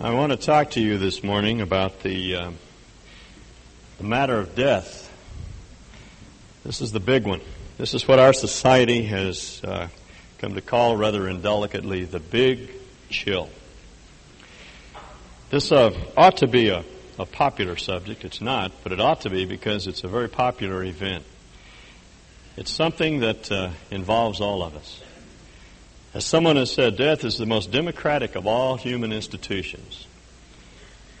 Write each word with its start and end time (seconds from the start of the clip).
I 0.00 0.12
want 0.12 0.32
to 0.32 0.36
talk 0.36 0.72
to 0.72 0.80
you 0.80 0.98
this 0.98 1.22
morning 1.22 1.60
about 1.60 2.00
the, 2.00 2.34
uh, 2.34 2.50
the 3.98 4.04
matter 4.04 4.36
of 4.36 4.56
death. 4.56 5.08
This 6.64 6.80
is 6.80 6.90
the 6.90 6.98
big 6.98 7.24
one. 7.24 7.40
This 7.78 7.94
is 7.94 8.06
what 8.06 8.18
our 8.18 8.32
society 8.32 9.04
has 9.04 9.62
uh, 9.62 9.86
come 10.38 10.56
to 10.56 10.60
call 10.60 10.96
rather 10.96 11.28
indelicately 11.28 12.04
the 12.04 12.18
big 12.18 12.70
chill. 13.08 13.48
This 15.50 15.70
uh, 15.70 15.96
ought 16.16 16.38
to 16.38 16.48
be 16.48 16.70
a, 16.70 16.84
a 17.16 17.24
popular 17.24 17.76
subject. 17.76 18.24
It's 18.24 18.40
not, 18.40 18.72
but 18.82 18.90
it 18.90 19.00
ought 19.00 19.20
to 19.20 19.30
be 19.30 19.44
because 19.44 19.86
it's 19.86 20.02
a 20.02 20.08
very 20.08 20.28
popular 20.28 20.82
event. 20.82 21.24
It's 22.56 22.72
something 22.72 23.20
that 23.20 23.50
uh, 23.50 23.70
involves 23.92 24.40
all 24.40 24.64
of 24.64 24.74
us. 24.74 25.03
As 26.14 26.24
someone 26.24 26.54
has 26.54 26.72
said, 26.72 26.96
death 26.96 27.24
is 27.24 27.38
the 27.38 27.46
most 27.46 27.72
democratic 27.72 28.36
of 28.36 28.46
all 28.46 28.76
human 28.76 29.12
institutions 29.12 30.06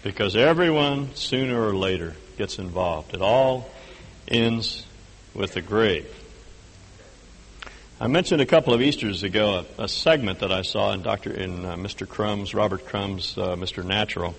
because 0.04 0.36
everyone, 0.36 1.12
sooner 1.16 1.60
or 1.60 1.74
later, 1.74 2.14
gets 2.38 2.60
involved. 2.60 3.12
It 3.12 3.20
all 3.20 3.68
ends 4.28 4.86
with 5.34 5.54
the 5.54 5.62
grave. 5.62 6.06
I 8.00 8.06
mentioned 8.06 8.40
a 8.40 8.46
couple 8.46 8.72
of 8.72 8.80
Easters 8.82 9.24
ago 9.24 9.64
a, 9.78 9.84
a 9.84 9.88
segment 9.88 10.38
that 10.38 10.52
I 10.52 10.62
saw 10.62 10.92
in 10.92 11.02
Dr. 11.02 11.32
in 11.32 11.64
uh, 11.64 11.74
Mr. 11.74 12.08
Crumb's, 12.08 12.54
Robert 12.54 12.86
Crumb's, 12.86 13.36
uh, 13.36 13.56
Mr. 13.56 13.84
Natural, 13.84 14.36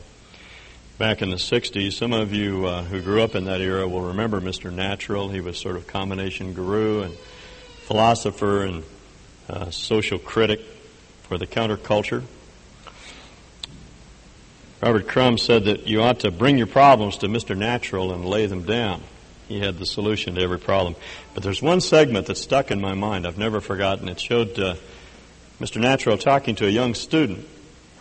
back 0.98 1.22
in 1.22 1.32
the 1.32 1.36
'60s. 1.36 1.94
Some 1.94 2.14
of 2.14 2.34
you 2.34 2.66
uh, 2.66 2.84
who 2.84 3.02
grew 3.02 3.22
up 3.22 3.36
in 3.36 3.44
that 3.46 3.60
era 3.60 3.88
will 3.88 4.08
remember 4.08 4.40
Mr. 4.40 4.72
Natural. 4.72 5.28
He 5.28 5.42
was 5.42 5.58
sort 5.58 5.76
of 5.76 5.86
combination 5.88 6.54
guru 6.54 7.02
and 7.02 7.14
philosopher 7.88 8.64
and 8.64 8.84
uh, 9.50 9.70
social 9.72 10.18
critic 10.18 10.62
for 11.24 11.38
the 11.38 11.48
counterculture. 11.48 12.24
Robert 14.82 15.08
Crumb 15.08 15.38
said 15.38 15.66
that 15.66 15.88
you 15.88 16.02
ought 16.02 16.20
to 16.20 16.32
bring 16.32 16.58
your 16.58 16.68
problems 16.68 17.18
to 17.18 17.28
Mr. 17.28 17.58
Natural 17.58 18.14
and 18.14 18.26
lay 18.26 18.46
them 18.46 18.64
down. 18.64 19.02
He 19.48 19.60
had 19.60 19.78
the 19.78 19.86
solution 19.86 20.36
to 20.36 20.42
every 20.42 20.60
problem. 20.60 20.96
But 21.34 21.44
there's 21.44 21.62
one 21.62 21.82
segment 21.82 22.28
that 22.28 22.38
stuck 22.38 22.72
in 22.72 22.82
my 22.82 22.94
mind. 22.94 23.26
I've 23.26 23.38
never 23.38 23.62
forgotten. 23.62 24.10
It 24.10 24.20
showed 24.20 24.60
uh, 24.60 24.76
Mr. 25.60 25.80
Natural 25.80 26.18
talking 26.18 26.56
to 26.56 26.68
a 26.68 26.70
young 26.70 26.94
student. 26.94 27.48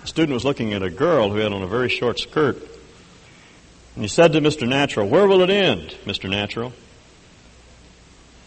The 0.02 0.08
student 0.08 0.34
was 0.34 0.44
looking 0.44 0.72
at 0.74 0.83
a 0.83 0.90
girl 0.90 1.30
who 1.30 1.38
had 1.38 1.52
on 1.52 1.62
a 1.62 1.66
very 1.66 1.88
short 1.88 2.18
skirt. 2.18 2.56
And 3.94 4.05
he 4.05 4.08
said 4.08 4.33
to 4.33 4.40
Mr. 4.40 4.68
Natural, 4.68 5.08
Where 5.08 5.27
will 5.27 5.42
it 5.42 5.50
end, 5.50 5.96
Mr. 6.05 6.28
Natural? 6.28 6.72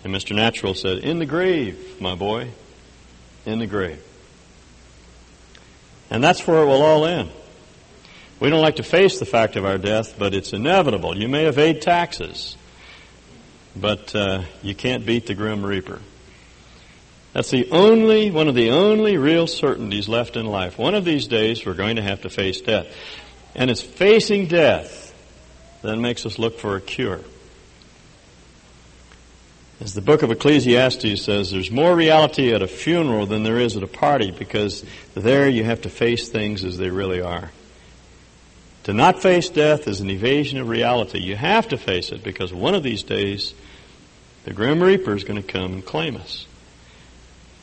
And 0.03 0.13
Mr. 0.13 0.35
Natural 0.35 0.73
said, 0.73 0.99
In 0.99 1.19
the 1.19 1.25
grave, 1.25 1.99
my 2.01 2.15
boy 2.15 2.51
in 3.47 3.59
the 3.59 3.65
grave. 3.65 4.03
And 6.11 6.23
that's 6.23 6.45
where 6.45 6.61
it 6.61 6.65
will 6.65 6.83
all 6.83 7.05
end. 7.05 7.31
We 8.39 8.49
don't 8.49 8.61
like 8.61 8.75
to 8.75 8.83
face 8.83 9.19
the 9.19 9.25
fact 9.25 9.55
of 9.55 9.65
our 9.65 9.77
death, 9.77 10.15
but 10.19 10.35
it's 10.35 10.53
inevitable. 10.53 11.17
You 11.17 11.27
may 11.27 11.45
evade 11.45 11.81
taxes, 11.81 12.55
but 13.75 14.13
uh, 14.13 14.43
you 14.61 14.75
can't 14.75 15.05
beat 15.05 15.25
the 15.25 15.33
grim 15.33 15.65
reaper. 15.65 16.01
That's 17.33 17.49
the 17.49 17.71
only, 17.71 18.31
one 18.31 18.47
of 18.47 18.55
the 18.55 18.71
only 18.71 19.17
real 19.17 19.47
certainties 19.47 20.07
left 20.07 20.35
in 20.35 20.45
life. 20.45 20.77
One 20.77 20.93
of 20.93 21.05
these 21.05 21.27
days 21.27 21.65
we're 21.65 21.73
going 21.73 21.95
to 21.95 22.01
have 22.01 22.21
to 22.21 22.29
face 22.29 22.61
death. 22.61 22.87
And 23.55 23.71
it's 23.71 23.81
facing 23.81 24.47
death 24.47 25.13
that 25.81 25.97
makes 25.97 26.25
us 26.25 26.37
look 26.37 26.59
for 26.59 26.75
a 26.75 26.81
cure. 26.81 27.21
As 29.79 29.93
the 29.93 30.01
book 30.01 30.23
of 30.23 30.31
Ecclesiastes 30.31 31.23
says, 31.23 31.51
there's 31.51 31.69
more 31.69 31.95
reality 31.95 32.51
at 32.51 32.63
a 32.63 32.67
funeral 32.67 33.27
than 33.27 33.43
there 33.43 33.59
is 33.59 33.77
at 33.77 33.83
a 33.83 33.87
party 33.87 34.31
because 34.31 34.83
there 35.13 35.47
you 35.47 35.63
have 35.63 35.81
to 35.83 35.89
face 35.89 36.29
things 36.29 36.63
as 36.63 36.77
they 36.77 36.89
really 36.89 37.21
are. 37.21 37.51
To 38.85 38.93
not 38.93 39.21
face 39.21 39.49
death 39.49 39.87
is 39.87 39.99
an 39.99 40.09
evasion 40.09 40.59
of 40.59 40.67
reality. 40.67 41.19
You 41.19 41.35
have 41.35 41.67
to 41.67 41.77
face 41.77 42.11
it 42.11 42.23
because 42.23 42.51
one 42.51 42.73
of 42.73 42.81
these 42.81 43.03
days 43.03 43.53
the 44.45 44.53
Grim 44.53 44.81
Reaper 44.81 45.13
is 45.13 45.25
going 45.25 45.41
to 45.41 45.47
come 45.47 45.73
and 45.73 45.85
claim 45.85 46.15
us. 46.15 46.47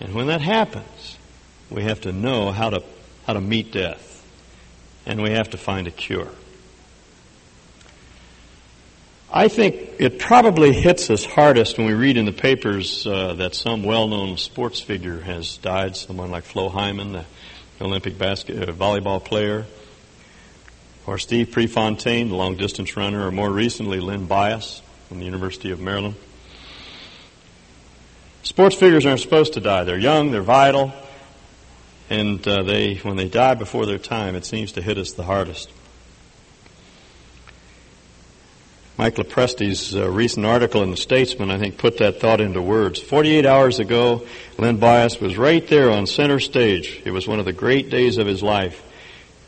And 0.01 0.15
when 0.15 0.29
that 0.29 0.43
happens, 0.43 1.19
we 1.71 1.83
have 1.83 2.03
to 2.03 2.13
know 2.13 2.53
how 2.53 2.71
to, 2.71 2.85
how 3.27 3.33
to 3.33 3.41
meet 3.41 3.73
death. 3.73 4.25
And 5.07 5.21
we 5.23 5.31
have 5.31 5.51
to 5.51 5.59
find 5.59 5.89
a 5.89 5.91
cure. 5.91 6.29
I 9.37 9.49
think 9.49 9.75
it 9.99 10.21
probably 10.21 10.73
hits 10.73 11.11
us 11.11 11.25
hardest 11.25 11.77
when 11.77 11.89
we 11.89 11.95
read 11.95 12.17
in 12.17 12.25
the 12.25 12.31
papers 12.31 13.05
uh, 13.05 13.35
that 13.35 13.57
some 13.57 13.83
well-known 13.83 14.37
sports 14.37 14.79
figure 14.79 15.19
has 15.19 15.57
died. 15.57 15.97
Someone 15.97 16.31
like 16.31 16.45
Flo 16.45 16.69
Hyman, 16.69 17.11
the 17.11 17.25
Olympic 17.81 18.17
basket 18.17 18.69
uh, 18.69 18.73
volleyball 18.73 19.23
player, 19.23 19.67
or 21.05 21.19
Steve 21.19 21.51
Prefontaine, 21.51 22.29
the 22.29 22.37
long-distance 22.37 22.97
runner, 22.97 23.27
or 23.27 23.33
more 23.33 23.51
recently 23.51 23.99
Len 23.99 24.27
Bias 24.27 24.83
from 25.09 25.19
the 25.19 25.25
University 25.25 25.73
of 25.73 25.81
Maryland. 25.81 26.15
Sports 28.45 28.77
figures 28.77 29.05
aren't 29.05 29.19
supposed 29.19 29.55
to 29.55 29.61
die. 29.61 29.83
They're 29.83 29.99
young, 29.99 30.31
they're 30.31 30.43
vital, 30.43 30.93
and 32.09 32.47
uh, 32.47 32.63
they, 32.63 32.99
when 32.99 33.17
they 33.17 33.29
die 33.29 33.55
before 33.55 33.85
their 33.85 33.99
time, 33.99 34.37
it 34.37 34.45
seems 34.45 34.71
to 34.73 34.81
hit 34.81 34.97
us 34.97 35.11
the 35.11 35.25
hardest. 35.25 35.73
Mike 38.97 39.17
Lopresti's 39.17 39.97
uh, 39.97 40.09
recent 40.09 40.47
article 40.47 40.83
in 40.85 40.93
the 40.93 40.97
Statesman, 40.97 41.51
I 41.51 41.59
think, 41.59 41.79
put 41.79 41.99
that 41.99 42.21
thought 42.21 42.41
into 42.41 42.63
words. 42.63 43.01
48 43.01 43.45
hours 43.45 43.81
ago, 43.81 44.25
Len 44.57 44.77
Bias 44.77 45.21
was 45.21 45.37
right 45.37 45.67
there 45.67 45.91
on 45.91 46.07
center 46.07 46.39
stage. 46.39 47.03
It 47.05 47.11
was 47.11 47.27
one 47.27 47.41
of 47.41 47.45
the 47.45 47.53
great 47.53 47.91
days 47.91 48.19
of 48.19 48.29
his 48.29 48.41
life, 48.41 48.81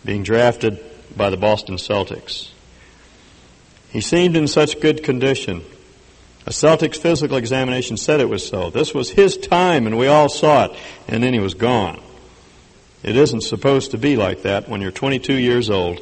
being 0.04 0.24
drafted 0.24 0.82
by 1.16 1.30
the 1.30 1.36
Boston 1.36 1.76
Celtics. 1.76 2.50
He 3.90 4.00
seemed 4.00 4.36
in 4.36 4.48
such 4.48 4.80
good 4.80 5.04
condition. 5.04 5.62
A 6.44 6.50
Celtics 6.50 6.96
physical 6.96 7.36
examination 7.36 7.96
said 7.96 8.20
it 8.20 8.28
was 8.28 8.46
so. 8.46 8.70
This 8.70 8.92
was 8.92 9.10
his 9.10 9.36
time, 9.36 9.86
and 9.86 9.96
we 9.96 10.08
all 10.08 10.28
saw 10.28 10.64
it, 10.64 10.76
and 11.06 11.22
then 11.22 11.32
he 11.32 11.40
was 11.40 11.54
gone. 11.54 12.00
It 13.04 13.14
isn't 13.14 13.42
supposed 13.42 13.92
to 13.92 13.98
be 13.98 14.16
like 14.16 14.42
that 14.42 14.68
when 14.68 14.80
you're 14.80 14.90
22 14.90 15.34
years 15.34 15.70
old 15.70 16.00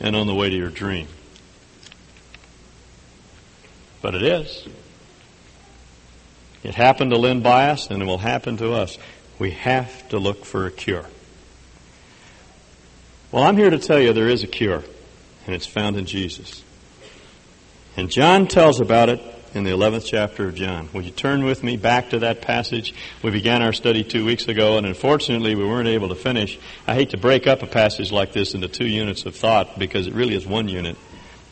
and 0.00 0.16
on 0.16 0.26
the 0.26 0.34
way 0.34 0.48
to 0.48 0.56
your 0.56 0.70
dream. 0.70 1.08
But 4.02 4.14
it 4.14 4.22
is. 4.22 4.66
It 6.62 6.74
happened 6.74 7.10
to 7.12 7.18
Len 7.18 7.42
Bias 7.42 7.90
and 7.90 8.02
it 8.02 8.06
will 8.06 8.18
happen 8.18 8.56
to 8.58 8.72
us. 8.72 8.98
We 9.38 9.52
have 9.52 10.08
to 10.08 10.18
look 10.18 10.44
for 10.44 10.66
a 10.66 10.70
cure. 10.70 11.06
Well, 13.32 13.44
I'm 13.44 13.56
here 13.56 13.70
to 13.70 13.78
tell 13.78 14.00
you 14.00 14.12
there 14.12 14.28
is 14.28 14.44
a 14.44 14.46
cure, 14.46 14.82
and 15.46 15.54
it's 15.54 15.66
found 15.66 15.96
in 15.96 16.06
Jesus. 16.06 16.64
And 17.96 18.10
John 18.10 18.46
tells 18.46 18.80
about 18.80 19.08
it 19.08 19.20
in 19.52 19.64
the 19.64 19.70
11th 19.70 20.06
chapter 20.06 20.48
of 20.48 20.54
John. 20.54 20.88
Will 20.92 21.02
you 21.02 21.10
turn 21.10 21.44
with 21.44 21.62
me 21.62 21.76
back 21.76 22.10
to 22.10 22.20
that 22.20 22.40
passage? 22.40 22.94
We 23.22 23.30
began 23.30 23.62
our 23.62 23.72
study 23.72 24.04
two 24.04 24.24
weeks 24.24 24.48
ago, 24.48 24.78
and 24.78 24.86
unfortunately 24.86 25.54
we 25.54 25.66
weren't 25.66 25.88
able 25.88 26.08
to 26.10 26.14
finish. 26.14 26.58
I 26.86 26.94
hate 26.94 27.10
to 27.10 27.16
break 27.16 27.46
up 27.46 27.62
a 27.62 27.66
passage 27.66 28.12
like 28.12 28.32
this 28.32 28.54
into 28.54 28.68
two 28.68 28.86
units 28.86 29.26
of 29.26 29.34
thought 29.34 29.78
because 29.78 30.06
it 30.06 30.14
really 30.14 30.34
is 30.34 30.46
one 30.46 30.68
unit, 30.68 30.96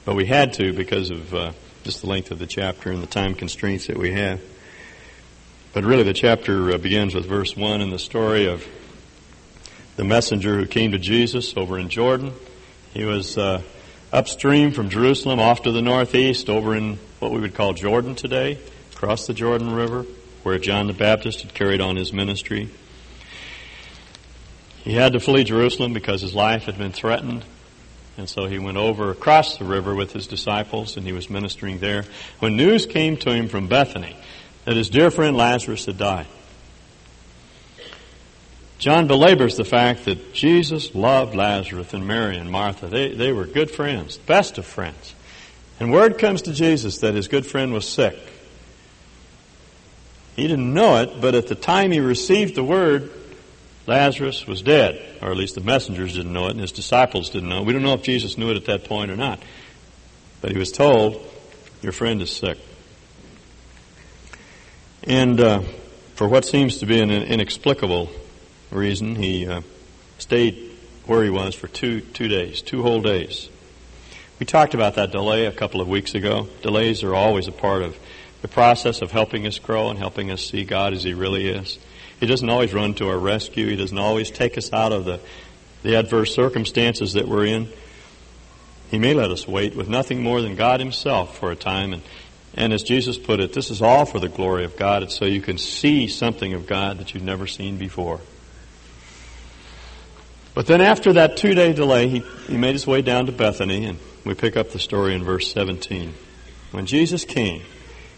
but 0.04 0.14
we 0.14 0.26
had 0.26 0.52
to 0.54 0.72
because 0.72 1.10
of 1.10 1.34
uh, 1.34 1.52
just 1.84 2.00
the 2.00 2.06
length 2.06 2.30
of 2.30 2.38
the 2.38 2.46
chapter 2.46 2.90
and 2.90 3.02
the 3.02 3.06
time 3.06 3.34
constraints 3.34 3.88
that 3.88 3.98
we 3.98 4.10
have. 4.12 4.40
But 5.74 5.84
really, 5.84 6.02
the 6.02 6.14
chapter 6.14 6.72
uh, 6.72 6.78
begins 6.78 7.14
with 7.14 7.26
verse 7.26 7.54
1 7.54 7.82
in 7.82 7.90
the 7.90 7.98
story 7.98 8.46
of 8.46 8.66
the 9.96 10.04
messenger 10.04 10.56
who 10.56 10.66
came 10.66 10.92
to 10.92 10.98
Jesus 10.98 11.54
over 11.58 11.78
in 11.78 11.90
Jordan. 11.90 12.32
He 12.94 13.04
was 13.04 13.36
uh, 13.36 13.60
upstream 14.14 14.72
from 14.72 14.88
Jerusalem, 14.88 15.40
off 15.40 15.62
to 15.64 15.72
the 15.72 15.82
northeast, 15.82 16.48
over 16.48 16.74
in 16.74 16.98
what 17.18 17.32
we 17.32 17.40
would 17.40 17.54
call 17.54 17.74
Jordan 17.74 18.14
today, 18.14 18.58
across 18.94 19.26
the 19.26 19.34
Jordan 19.34 19.74
River, 19.74 20.06
where 20.42 20.58
John 20.58 20.86
the 20.86 20.94
Baptist 20.94 21.42
had 21.42 21.52
carried 21.52 21.82
on 21.82 21.96
his 21.96 22.14
ministry. 22.14 22.70
He 24.84 24.94
had 24.94 25.12
to 25.12 25.20
flee 25.20 25.44
Jerusalem 25.44 25.92
because 25.92 26.22
his 26.22 26.34
life 26.34 26.64
had 26.64 26.78
been 26.78 26.92
threatened 26.92 27.44
and 28.16 28.28
so 28.28 28.46
he 28.46 28.58
went 28.58 28.76
over 28.76 29.10
across 29.10 29.58
the 29.58 29.64
river 29.64 29.94
with 29.94 30.12
his 30.12 30.26
disciples 30.26 30.96
and 30.96 31.06
he 31.06 31.12
was 31.12 31.28
ministering 31.28 31.78
there 31.78 32.04
when 32.38 32.56
news 32.56 32.86
came 32.86 33.16
to 33.18 33.30
him 33.30 33.48
from 33.48 33.68
Bethany 33.68 34.16
that 34.64 34.76
his 34.76 34.90
dear 34.90 35.10
friend 35.10 35.36
Lazarus 35.36 35.86
had 35.86 35.98
died. 35.98 36.26
John 38.78 39.06
belabors 39.06 39.56
the 39.56 39.64
fact 39.64 40.04
that 40.04 40.34
Jesus 40.34 40.94
loved 40.94 41.34
Lazarus 41.34 41.94
and 41.94 42.06
Mary 42.06 42.36
and 42.36 42.50
Martha. 42.50 42.86
They, 42.86 43.14
they 43.14 43.32
were 43.32 43.46
good 43.46 43.70
friends, 43.70 44.18
best 44.18 44.58
of 44.58 44.66
friends. 44.66 45.14
And 45.80 45.92
word 45.92 46.18
comes 46.18 46.42
to 46.42 46.52
Jesus 46.52 46.98
that 46.98 47.14
his 47.14 47.28
good 47.28 47.46
friend 47.46 47.72
was 47.72 47.88
sick. 47.88 48.16
He 50.36 50.48
didn't 50.48 50.74
know 50.74 50.96
it, 50.96 51.20
but 51.20 51.34
at 51.34 51.46
the 51.46 51.54
time 51.54 51.92
he 51.92 52.00
received 52.00 52.56
the 52.56 52.64
word, 52.64 53.10
Lazarus 53.86 54.46
was 54.46 54.62
dead, 54.62 55.18
or 55.20 55.30
at 55.30 55.36
least 55.36 55.54
the 55.54 55.60
messengers 55.60 56.14
didn't 56.14 56.32
know 56.32 56.46
it, 56.46 56.52
and 56.52 56.60
his 56.60 56.72
disciples 56.72 57.30
didn't 57.30 57.48
know 57.48 57.58
it. 57.58 57.66
We 57.66 57.72
don't 57.72 57.82
know 57.82 57.92
if 57.92 58.02
Jesus 58.02 58.38
knew 58.38 58.50
it 58.50 58.56
at 58.56 58.64
that 58.66 58.84
point 58.84 59.10
or 59.10 59.16
not. 59.16 59.40
But 60.40 60.52
he 60.52 60.58
was 60.58 60.72
told, 60.72 61.22
Your 61.82 61.92
friend 61.92 62.20
is 62.22 62.30
sick. 62.30 62.58
And 65.02 65.38
uh, 65.38 65.62
for 66.14 66.26
what 66.28 66.46
seems 66.46 66.78
to 66.78 66.86
be 66.86 67.00
an 67.00 67.10
inexplicable 67.10 68.08
reason, 68.70 69.16
he 69.16 69.46
uh, 69.46 69.60
stayed 70.18 70.72
where 71.06 71.22
he 71.22 71.30
was 71.30 71.54
for 71.54 71.68
two, 71.68 72.00
two 72.00 72.28
days, 72.28 72.62
two 72.62 72.82
whole 72.82 73.02
days. 73.02 73.50
We 74.40 74.46
talked 74.46 74.74
about 74.74 74.94
that 74.94 75.12
delay 75.12 75.46
a 75.46 75.52
couple 75.52 75.80
of 75.80 75.88
weeks 75.88 76.14
ago. 76.14 76.48
Delays 76.62 77.02
are 77.02 77.14
always 77.14 77.48
a 77.48 77.52
part 77.52 77.82
of 77.82 77.96
the 78.42 78.48
process 78.48 79.02
of 79.02 79.10
helping 79.10 79.46
us 79.46 79.58
grow 79.58 79.90
and 79.90 79.98
helping 79.98 80.30
us 80.30 80.44
see 80.44 80.64
God 80.64 80.92
as 80.92 81.02
He 81.02 81.14
really 81.14 81.48
is. 81.48 81.78
He 82.20 82.26
doesn't 82.26 82.48
always 82.48 82.72
run 82.72 82.94
to 82.94 83.08
our 83.08 83.18
rescue. 83.18 83.68
He 83.68 83.76
doesn't 83.76 83.98
always 83.98 84.30
take 84.30 84.56
us 84.56 84.72
out 84.72 84.92
of 84.92 85.04
the, 85.04 85.20
the 85.82 85.96
adverse 85.96 86.34
circumstances 86.34 87.14
that 87.14 87.28
we're 87.28 87.46
in. 87.46 87.68
He 88.90 88.98
may 88.98 89.14
let 89.14 89.30
us 89.30 89.48
wait 89.48 89.74
with 89.74 89.88
nothing 89.88 90.22
more 90.22 90.40
than 90.40 90.54
God 90.54 90.80
Himself 90.80 91.38
for 91.38 91.50
a 91.50 91.56
time. 91.56 91.92
And, 91.92 92.02
and 92.54 92.72
as 92.72 92.82
Jesus 92.82 93.18
put 93.18 93.40
it, 93.40 93.52
this 93.52 93.70
is 93.70 93.82
all 93.82 94.04
for 94.04 94.20
the 94.20 94.28
glory 94.28 94.64
of 94.64 94.76
God. 94.76 95.02
It's 95.02 95.16
so 95.16 95.24
you 95.24 95.40
can 95.40 95.58
see 95.58 96.06
something 96.08 96.54
of 96.54 96.66
God 96.66 96.98
that 96.98 97.14
you've 97.14 97.24
never 97.24 97.46
seen 97.46 97.76
before. 97.76 98.20
But 100.54 100.68
then 100.68 100.80
after 100.80 101.14
that 101.14 101.36
two 101.36 101.54
day 101.54 101.72
delay, 101.72 102.08
he, 102.08 102.18
he 102.46 102.56
made 102.56 102.72
his 102.72 102.86
way 102.86 103.02
down 103.02 103.26
to 103.26 103.32
Bethany, 103.32 103.86
and 103.86 103.98
we 104.24 104.34
pick 104.34 104.56
up 104.56 104.70
the 104.70 104.78
story 104.78 105.14
in 105.14 105.24
verse 105.24 105.52
17. 105.52 106.14
When 106.70 106.86
Jesus 106.86 107.24
came, 107.24 107.62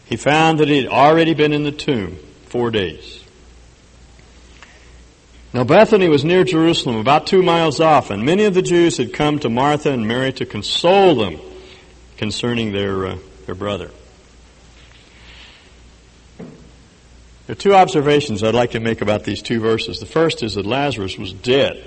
he 0.04 0.16
found 0.16 0.60
that 0.60 0.68
he 0.68 0.76
had 0.76 0.86
already 0.86 1.34
been 1.34 1.52
in 1.52 1.64
the 1.64 1.72
tomb 1.72 2.18
four 2.46 2.70
days. 2.70 3.24
Now 5.56 5.64
Bethany 5.64 6.10
was 6.10 6.22
near 6.22 6.44
Jerusalem, 6.44 6.96
about 6.96 7.26
two 7.26 7.42
miles 7.42 7.80
off, 7.80 8.10
and 8.10 8.22
many 8.22 8.44
of 8.44 8.52
the 8.52 8.60
Jews 8.60 8.98
had 8.98 9.14
come 9.14 9.38
to 9.38 9.48
Martha 9.48 9.90
and 9.90 10.06
Mary 10.06 10.30
to 10.34 10.44
console 10.44 11.14
them 11.14 11.40
concerning 12.18 12.72
their, 12.72 13.06
uh, 13.06 13.18
their 13.46 13.54
brother. 13.54 13.90
There 16.36 17.52
are 17.52 17.54
two 17.54 17.74
observations 17.74 18.42
I'd 18.42 18.54
like 18.54 18.72
to 18.72 18.80
make 18.80 19.00
about 19.00 19.24
these 19.24 19.40
two 19.40 19.58
verses. 19.58 19.98
The 19.98 20.04
first 20.04 20.42
is 20.42 20.56
that 20.56 20.66
Lazarus 20.66 21.16
was 21.16 21.32
dead. 21.32 21.82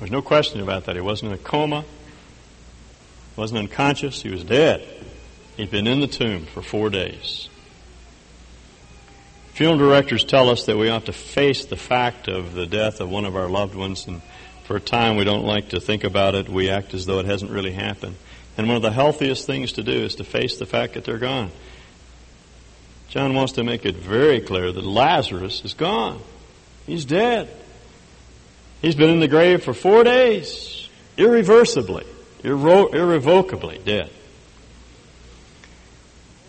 There's 0.00 0.10
no 0.10 0.20
question 0.20 0.60
about 0.60 0.86
that. 0.86 0.96
He 0.96 1.00
wasn't 1.00 1.30
in 1.30 1.38
a 1.38 1.42
coma, 1.42 1.84
wasn't 3.36 3.60
unconscious, 3.60 4.20
he 4.20 4.30
was 4.30 4.42
dead. 4.42 4.84
He'd 5.56 5.70
been 5.70 5.86
in 5.86 6.00
the 6.00 6.08
tomb 6.08 6.46
for 6.46 6.60
four 6.60 6.90
days. 6.90 7.48
Funeral 9.58 9.76
directors 9.76 10.22
tell 10.22 10.50
us 10.50 10.66
that 10.66 10.78
we 10.78 10.86
have 10.86 11.06
to 11.06 11.12
face 11.12 11.64
the 11.64 11.76
fact 11.76 12.28
of 12.28 12.54
the 12.54 12.64
death 12.64 13.00
of 13.00 13.10
one 13.10 13.24
of 13.24 13.34
our 13.34 13.48
loved 13.48 13.74
ones, 13.74 14.06
and 14.06 14.22
for 14.62 14.76
a 14.76 14.80
time 14.80 15.16
we 15.16 15.24
don't 15.24 15.42
like 15.42 15.70
to 15.70 15.80
think 15.80 16.04
about 16.04 16.36
it. 16.36 16.48
We 16.48 16.70
act 16.70 16.94
as 16.94 17.06
though 17.06 17.18
it 17.18 17.26
hasn't 17.26 17.50
really 17.50 17.72
happened. 17.72 18.14
And 18.56 18.68
one 18.68 18.76
of 18.76 18.82
the 18.82 18.92
healthiest 18.92 19.48
things 19.48 19.72
to 19.72 19.82
do 19.82 19.90
is 19.90 20.14
to 20.14 20.22
face 20.22 20.58
the 20.58 20.64
fact 20.64 20.94
that 20.94 21.04
they're 21.04 21.18
gone. 21.18 21.50
John 23.08 23.34
wants 23.34 23.54
to 23.54 23.64
make 23.64 23.84
it 23.84 23.96
very 23.96 24.40
clear 24.40 24.70
that 24.70 24.84
Lazarus 24.84 25.64
is 25.64 25.74
gone. 25.74 26.22
He's 26.86 27.04
dead. 27.04 27.48
He's 28.80 28.94
been 28.94 29.10
in 29.10 29.18
the 29.18 29.26
grave 29.26 29.64
for 29.64 29.74
four 29.74 30.04
days, 30.04 30.88
irreversibly, 31.16 32.06
irre- 32.44 32.94
irrevocably 32.94 33.80
dead. 33.84 34.10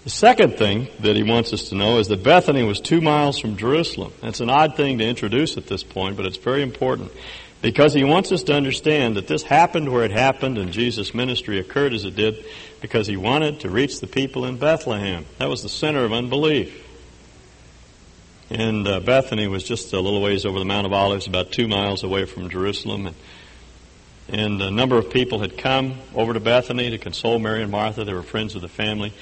The 0.04 0.10
second 0.10 0.58
thing 0.58 0.88
that 1.02 1.16
he 1.16 1.24
wants 1.24 1.52
us 1.52 1.70
to 1.70 1.76
know 1.76 2.00
is 2.00 2.08
that 2.08 2.24
Bethany 2.24 2.64
was 2.64 2.80
two 2.80 3.02
miles 3.02 3.38
from 3.38 3.58
Jerusalem. 3.58 4.14
That's 4.22 4.40
an 4.40 4.50
odd 4.50 4.78
thing 4.78 4.98
to 5.00 5.06
introduce 5.06 5.58
at 5.58 5.68
this 5.68 5.84
point, 5.84 6.16
but 6.16 6.26
it's 6.26 6.38
very 6.38 6.64
important 6.64 7.12
because 7.62 7.94
he 7.94 8.06
wants 8.06 8.32
us 8.32 8.44
to 8.44 8.54
understand 8.54 9.18
that 9.18 9.28
this 9.28 9.44
happened 9.44 9.92
where 9.92 10.06
it 10.06 10.12
happened 10.12 10.58
and 10.58 10.72
Jesus' 10.72 11.14
ministry 11.14 11.60
occurred 11.60 11.94
as 11.94 12.06
it 12.06 12.16
did 12.16 12.46
because 12.82 13.08
he 13.08 13.18
wanted 13.18 13.60
to 13.62 13.70
reach 13.70 14.00
the 14.00 14.08
people 14.08 14.46
in 14.46 14.58
Bethlehem. 14.58 15.26
That 15.38 15.50
was 15.50 15.64
the 15.64 15.70
center 15.70 16.06
of 16.06 16.14
unbelief. 16.14 16.86
And 18.50 18.88
uh, 18.88 19.02
Bethany 19.02 19.48
was 19.48 19.64
just 19.64 19.94
a 19.94 20.00
little 20.00 20.22
ways 20.22 20.46
over 20.46 20.58
the 20.58 20.66
Mount 20.66 20.88
of 20.88 20.94
Olives, 20.94 21.28
about 21.28 21.52
two 21.52 21.68
miles 21.68 22.04
away 22.04 22.26
from 22.26 22.50
Jerusalem. 22.50 23.08
And, 23.08 23.16
and 24.30 24.62
a 24.62 24.72
number 24.72 24.98
of 24.98 25.12
people 25.12 25.40
had 25.40 25.58
come 25.58 26.00
over 26.16 26.34
to 26.34 26.40
Bethany 26.40 26.90
to 26.90 26.98
console 26.98 27.38
Mary 27.38 27.62
and 27.62 27.72
Martha. 27.72 28.06
They 28.06 28.14
were 28.14 28.24
friends 28.24 28.56
of 28.56 28.62
the 28.62 28.70
family. 28.70 29.14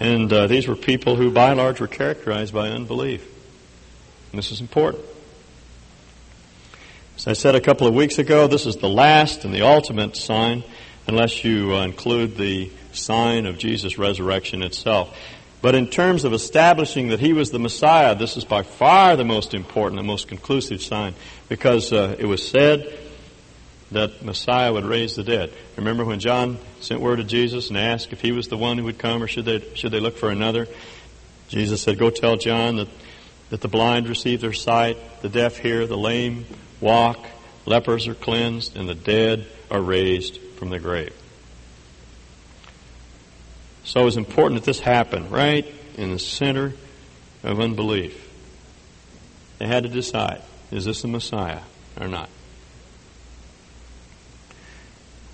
And 0.00 0.32
uh, 0.32 0.46
these 0.46 0.68
were 0.68 0.76
people 0.76 1.16
who, 1.16 1.30
by 1.30 1.50
and 1.50 1.58
large, 1.58 1.80
were 1.80 1.88
characterized 1.88 2.54
by 2.54 2.68
unbelief. 2.68 3.26
And 4.30 4.38
this 4.38 4.52
is 4.52 4.60
important. 4.60 5.04
As 7.16 7.26
I 7.26 7.32
said 7.32 7.56
a 7.56 7.60
couple 7.60 7.86
of 7.86 7.94
weeks 7.94 8.18
ago, 8.18 8.46
this 8.46 8.64
is 8.64 8.76
the 8.76 8.88
last 8.88 9.44
and 9.44 9.52
the 9.52 9.62
ultimate 9.62 10.16
sign, 10.16 10.62
unless 11.08 11.42
you 11.42 11.74
uh, 11.74 11.82
include 11.82 12.36
the 12.36 12.70
sign 12.92 13.46
of 13.46 13.58
Jesus' 13.58 13.98
resurrection 13.98 14.62
itself. 14.62 15.18
But 15.60 15.74
in 15.74 15.88
terms 15.88 16.24
of 16.24 16.32
establishing 16.32 17.08
that 17.08 17.18
he 17.18 17.32
was 17.32 17.50
the 17.50 17.58
Messiah, 17.58 18.14
this 18.14 18.36
is 18.36 18.44
by 18.44 18.62
far 18.62 19.16
the 19.16 19.24
most 19.24 19.52
important, 19.52 19.98
the 19.98 20.06
most 20.06 20.28
conclusive 20.28 20.80
sign, 20.80 21.14
because 21.48 21.92
uh, 21.92 22.14
it 22.20 22.26
was 22.26 22.46
said 22.46 22.96
that 23.90 24.22
Messiah 24.22 24.72
would 24.72 24.84
raise 24.84 25.16
the 25.16 25.24
dead. 25.24 25.52
Remember 25.76 26.04
when 26.04 26.20
John 26.20 26.58
sent 26.80 27.00
word 27.00 27.16
to 27.16 27.24
Jesus 27.24 27.68
and 27.68 27.78
asked 27.78 28.12
if 28.12 28.20
he 28.20 28.32
was 28.32 28.48
the 28.48 28.56
one 28.56 28.78
who 28.78 28.84
would 28.84 28.98
come, 28.98 29.22
or 29.22 29.28
should 29.28 29.44
they 29.44 29.64
should 29.74 29.92
they 29.92 30.00
look 30.00 30.18
for 30.18 30.30
another? 30.30 30.68
Jesus 31.48 31.82
said, 31.82 31.98
"Go 31.98 32.10
tell 32.10 32.36
John 32.36 32.76
that 32.76 32.88
that 33.50 33.62
the 33.62 33.68
blind 33.68 34.08
receive 34.08 34.42
their 34.42 34.52
sight, 34.52 35.22
the 35.22 35.28
deaf 35.28 35.56
hear, 35.56 35.86
the 35.86 35.96
lame 35.96 36.44
walk, 36.80 37.24
lepers 37.64 38.06
are 38.06 38.14
cleansed, 38.14 38.76
and 38.76 38.88
the 38.88 38.94
dead 38.94 39.46
are 39.70 39.80
raised 39.80 40.38
from 40.56 40.68
the 40.68 40.78
grave." 40.78 41.14
So 43.84 44.02
it 44.02 44.04
was 44.04 44.18
important 44.18 44.60
that 44.60 44.66
this 44.66 44.80
happened 44.80 45.32
right 45.32 45.66
in 45.96 46.12
the 46.12 46.18
center 46.18 46.74
of 47.42 47.58
unbelief. 47.58 48.28
They 49.58 49.66
had 49.66 49.84
to 49.84 49.88
decide 49.88 50.42
is 50.70 50.84
this 50.84 51.00
the 51.00 51.08
Messiah 51.08 51.60
or 51.98 52.08
not? 52.08 52.28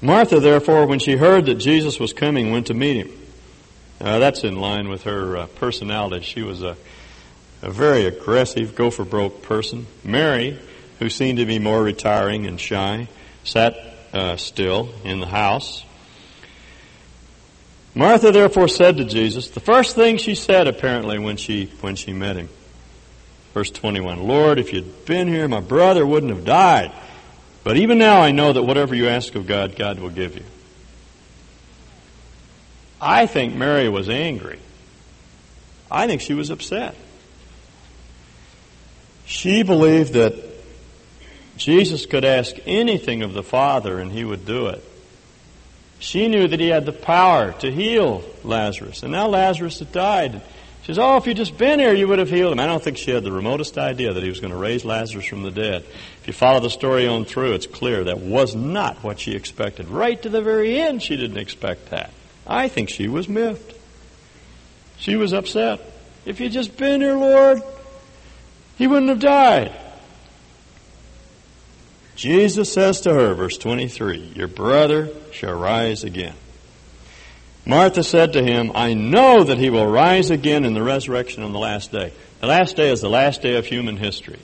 Martha, 0.05 0.39
therefore, 0.39 0.85
when 0.85 0.99
she 0.99 1.17
heard 1.17 1.47
that 1.47 1.55
Jesus 1.55 1.99
was 1.99 2.12
coming, 2.12 2.51
went 2.51 2.67
to 2.67 2.75
meet 2.75 3.06
him. 3.06 3.11
Uh, 3.99 4.19
that's 4.19 4.45
in 4.45 4.61
line 4.61 4.91
with 4.91 5.05
her 5.05 5.35
uh, 5.35 5.47
personality. 5.47 6.23
She 6.23 6.43
was 6.43 6.62
a, 6.62 6.77
a 7.62 7.71
very 7.71 8.05
aggressive, 8.05 8.75
go 8.75 8.91
for 8.91 9.06
broke 9.06 9.43
person. 9.43 9.87
Mary, 10.05 10.59
who 10.99 11.09
seemed 11.09 11.39
to 11.39 11.47
be 11.47 11.59
more 11.59 11.83
retiring 11.83 12.45
and 12.45 12.61
shy, 12.61 13.09
sat 13.45 13.79
uh, 14.12 14.37
still 14.37 14.91
in 15.05 15.21
the 15.21 15.27
house. 15.27 15.83
Martha 17.95 18.31
therefore 18.31 18.69
said 18.69 18.99
to 18.99 19.07
Jesus, 19.07 19.49
the 19.49 19.61
first 19.61 19.95
thing 19.95 20.19
she 20.19 20.35
said 20.35 20.69
apparently 20.69 21.19
when 21.19 21.39
she, 21.39 21.73
when 21.81 21.97
she 21.97 22.12
met 22.12 22.37
him, 22.37 22.50
verse 23.55 23.71
21, 23.71 24.23
Lord, 24.29 24.59
if 24.59 24.71
you'd 24.71 25.07
been 25.07 25.29
here, 25.29 25.49
my 25.49 25.61
brother 25.61 26.05
wouldn't 26.05 26.35
have 26.35 26.45
died. 26.45 26.93
But 27.64 27.78
even 27.78 27.99
now 27.99 28.20
I 28.20 28.31
know 28.31 28.52
that 28.52 28.62
whatever 28.62 28.94
you 28.94 29.09
ask 29.09 29.35
of 29.35 29.47
God, 29.47 29.75
God 29.75 29.99
will 29.99 30.11
give 30.11 30.37
you. 30.37 30.44
I 33.00 33.26
think 33.26 33.54
Mary 33.54 33.88
was 33.88 34.09
angry. 34.09 34.61
I 35.90 36.06
think 36.06 36.21
she 36.21 36.35
was 36.35 36.50
upset. 36.50 36.94
She 39.26 39.62
believed 39.62 40.12
that 40.12 40.35
Jesus 41.56 42.04
could 42.04 42.25
ask 42.25 42.54
anything 42.66 43.23
of 43.23 43.33
the 43.33 43.42
Father 43.42 43.99
and 43.99 44.12
he 44.12 44.25
would 44.25 44.44
do 44.44 44.66
it. 44.66 44.85
She 45.99 46.28
knew 46.28 46.47
that 46.47 46.61
he 46.61 46.68
had 46.68 46.85
the 46.85 46.92
power 46.92 47.52
to 47.61 47.73
heal 47.73 48.25
Lazarus. 48.42 49.02
And 49.02 49.12
now 49.12 49.28
Lazarus 49.28 49.78
had 49.78 49.92
died. 49.92 50.42
She 50.85 50.88
says, 50.88 50.99
Oh, 50.99 51.17
if 51.17 51.26
you'd 51.26 51.38
just 51.38 51.57
been 51.57 51.79
here, 51.79 51.95
you 51.95 52.07
would 52.09 52.19
have 52.19 52.29
healed 52.29 52.53
him. 52.53 52.61
I 52.61 52.67
don't 52.67 52.83
think 52.83 52.99
she 52.99 53.11
had 53.11 53.25
the 53.25 53.33
remotest 53.33 53.79
idea 53.79 54.12
that 54.12 54.23
he 54.23 54.29
was 54.29 54.41
going 54.41 54.53
to 54.53 54.59
raise 54.59 54.85
Lazarus 54.85 55.25
from 55.25 55.43
the 55.43 55.50
dead. 55.50 55.83
If 56.21 56.26
you 56.26 56.35
follow 56.35 56.61
the 56.61 56.69
story 56.69 57.09
on 57.09 57.25
through, 57.25 57.53
it's 57.55 57.67
clear 57.67 58.05
that 58.05 58.19
was 58.19 58.55
not 58.55 59.03
what 59.03 59.19
she 59.19 59.33
expected. 59.33 59.88
Right 59.88 60.21
to 60.21 60.29
the 60.29 60.43
very 60.43 60.79
end, 60.79 61.03
she 61.03 61.17
didn't 61.17 61.38
expect 61.38 61.88
that. 61.88 62.12
I 62.47 62.69
think 62.69 62.91
she 62.91 63.09
was 63.09 63.31
miffed. 63.31 63.79
She 64.99 65.17
was 65.17 65.33
upset. 65.33 65.81
If 66.26 66.38
you'd 66.38 66.53
just 66.53 66.76
been 66.76 67.00
here, 67.00 67.17
Lord, 67.17 67.62
he 68.76 68.87
wouldn't 68.87 69.09
have 69.09 69.21
died. 69.21 69.73
Jesus 72.14 72.71
says 72.71 73.00
to 73.03 73.14
her, 73.14 73.33
verse 73.33 73.57
23, 73.57 74.33
Your 74.37 74.49
brother 74.49 75.09
shall 75.33 75.59
rise 75.59 76.05
again. 76.05 76.35
Martha 77.66 78.02
said 78.02 78.35
to 78.35 78.42
him, 78.42 78.73
I 78.75 78.94
know 78.94 79.44
that 79.44 79.59
he 79.59 79.71
will 79.71 79.87
rise 79.87 80.30
again 80.30 80.64
in 80.64 80.75
the 80.75 80.83
resurrection 80.83 81.42
on 81.42 81.52
the 81.52 81.59
last 81.59 81.92
day. 81.92 82.12
The 82.40 82.47
last 82.47 82.76
day 82.76 82.90
is 82.90 83.00
the 83.00 83.09
last 83.09 83.40
day 83.40 83.56
of 83.56 83.64
human 83.64 83.97
history. 83.97 84.38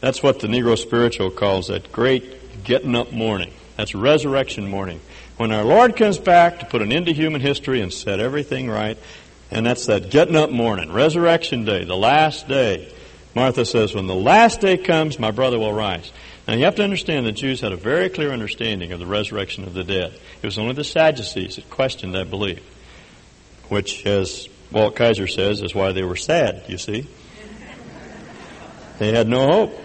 That's 0.00 0.22
what 0.22 0.40
the 0.40 0.46
Negro 0.46 0.76
spiritual 0.76 1.30
calls 1.30 1.68
that 1.68 1.90
great 1.90 2.64
getting 2.64 2.94
up 2.94 3.12
morning. 3.12 3.52
That's 3.76 3.94
resurrection 3.94 4.68
morning. 4.68 5.00
When 5.38 5.52
our 5.52 5.64
Lord 5.64 5.96
comes 5.96 6.18
back 6.18 6.60
to 6.60 6.66
put 6.66 6.82
an 6.82 6.92
end 6.92 7.06
to 7.06 7.14
human 7.14 7.40
history 7.40 7.80
and 7.80 7.90
set 7.90 8.20
everything 8.20 8.68
right, 8.68 8.98
and 9.50 9.64
that's 9.64 9.86
that 9.86 10.10
getting 10.10 10.36
up 10.36 10.50
morning, 10.50 10.92
resurrection 10.92 11.64
day, 11.64 11.84
the 11.84 11.96
last 11.96 12.46
day. 12.46 12.92
Martha 13.34 13.64
says, 13.64 13.94
when 13.94 14.06
the 14.06 14.14
last 14.14 14.60
day 14.60 14.76
comes, 14.76 15.18
my 15.18 15.30
brother 15.30 15.58
will 15.58 15.72
rise. 15.72 16.12
Now 16.50 16.56
you 16.56 16.64
have 16.64 16.74
to 16.74 16.82
understand 16.82 17.26
the 17.26 17.30
Jews 17.30 17.60
had 17.60 17.70
a 17.70 17.76
very 17.76 18.08
clear 18.08 18.32
understanding 18.32 18.90
of 18.90 18.98
the 18.98 19.06
resurrection 19.06 19.62
of 19.62 19.72
the 19.72 19.84
dead. 19.84 20.18
It 20.42 20.44
was 20.44 20.58
only 20.58 20.72
the 20.72 20.82
Sadducees 20.82 21.54
that 21.54 21.70
questioned 21.70 22.16
that 22.16 22.28
belief, 22.28 22.58
which, 23.68 24.04
as 24.04 24.48
Walt 24.72 24.96
Kaiser 24.96 25.28
says, 25.28 25.62
is 25.62 25.76
why 25.76 25.92
they 25.92 26.02
were 26.02 26.16
sad, 26.16 26.64
you 26.66 26.76
see. 26.76 27.06
They 28.98 29.12
had 29.12 29.28
no 29.28 29.46
hope. 29.46 29.80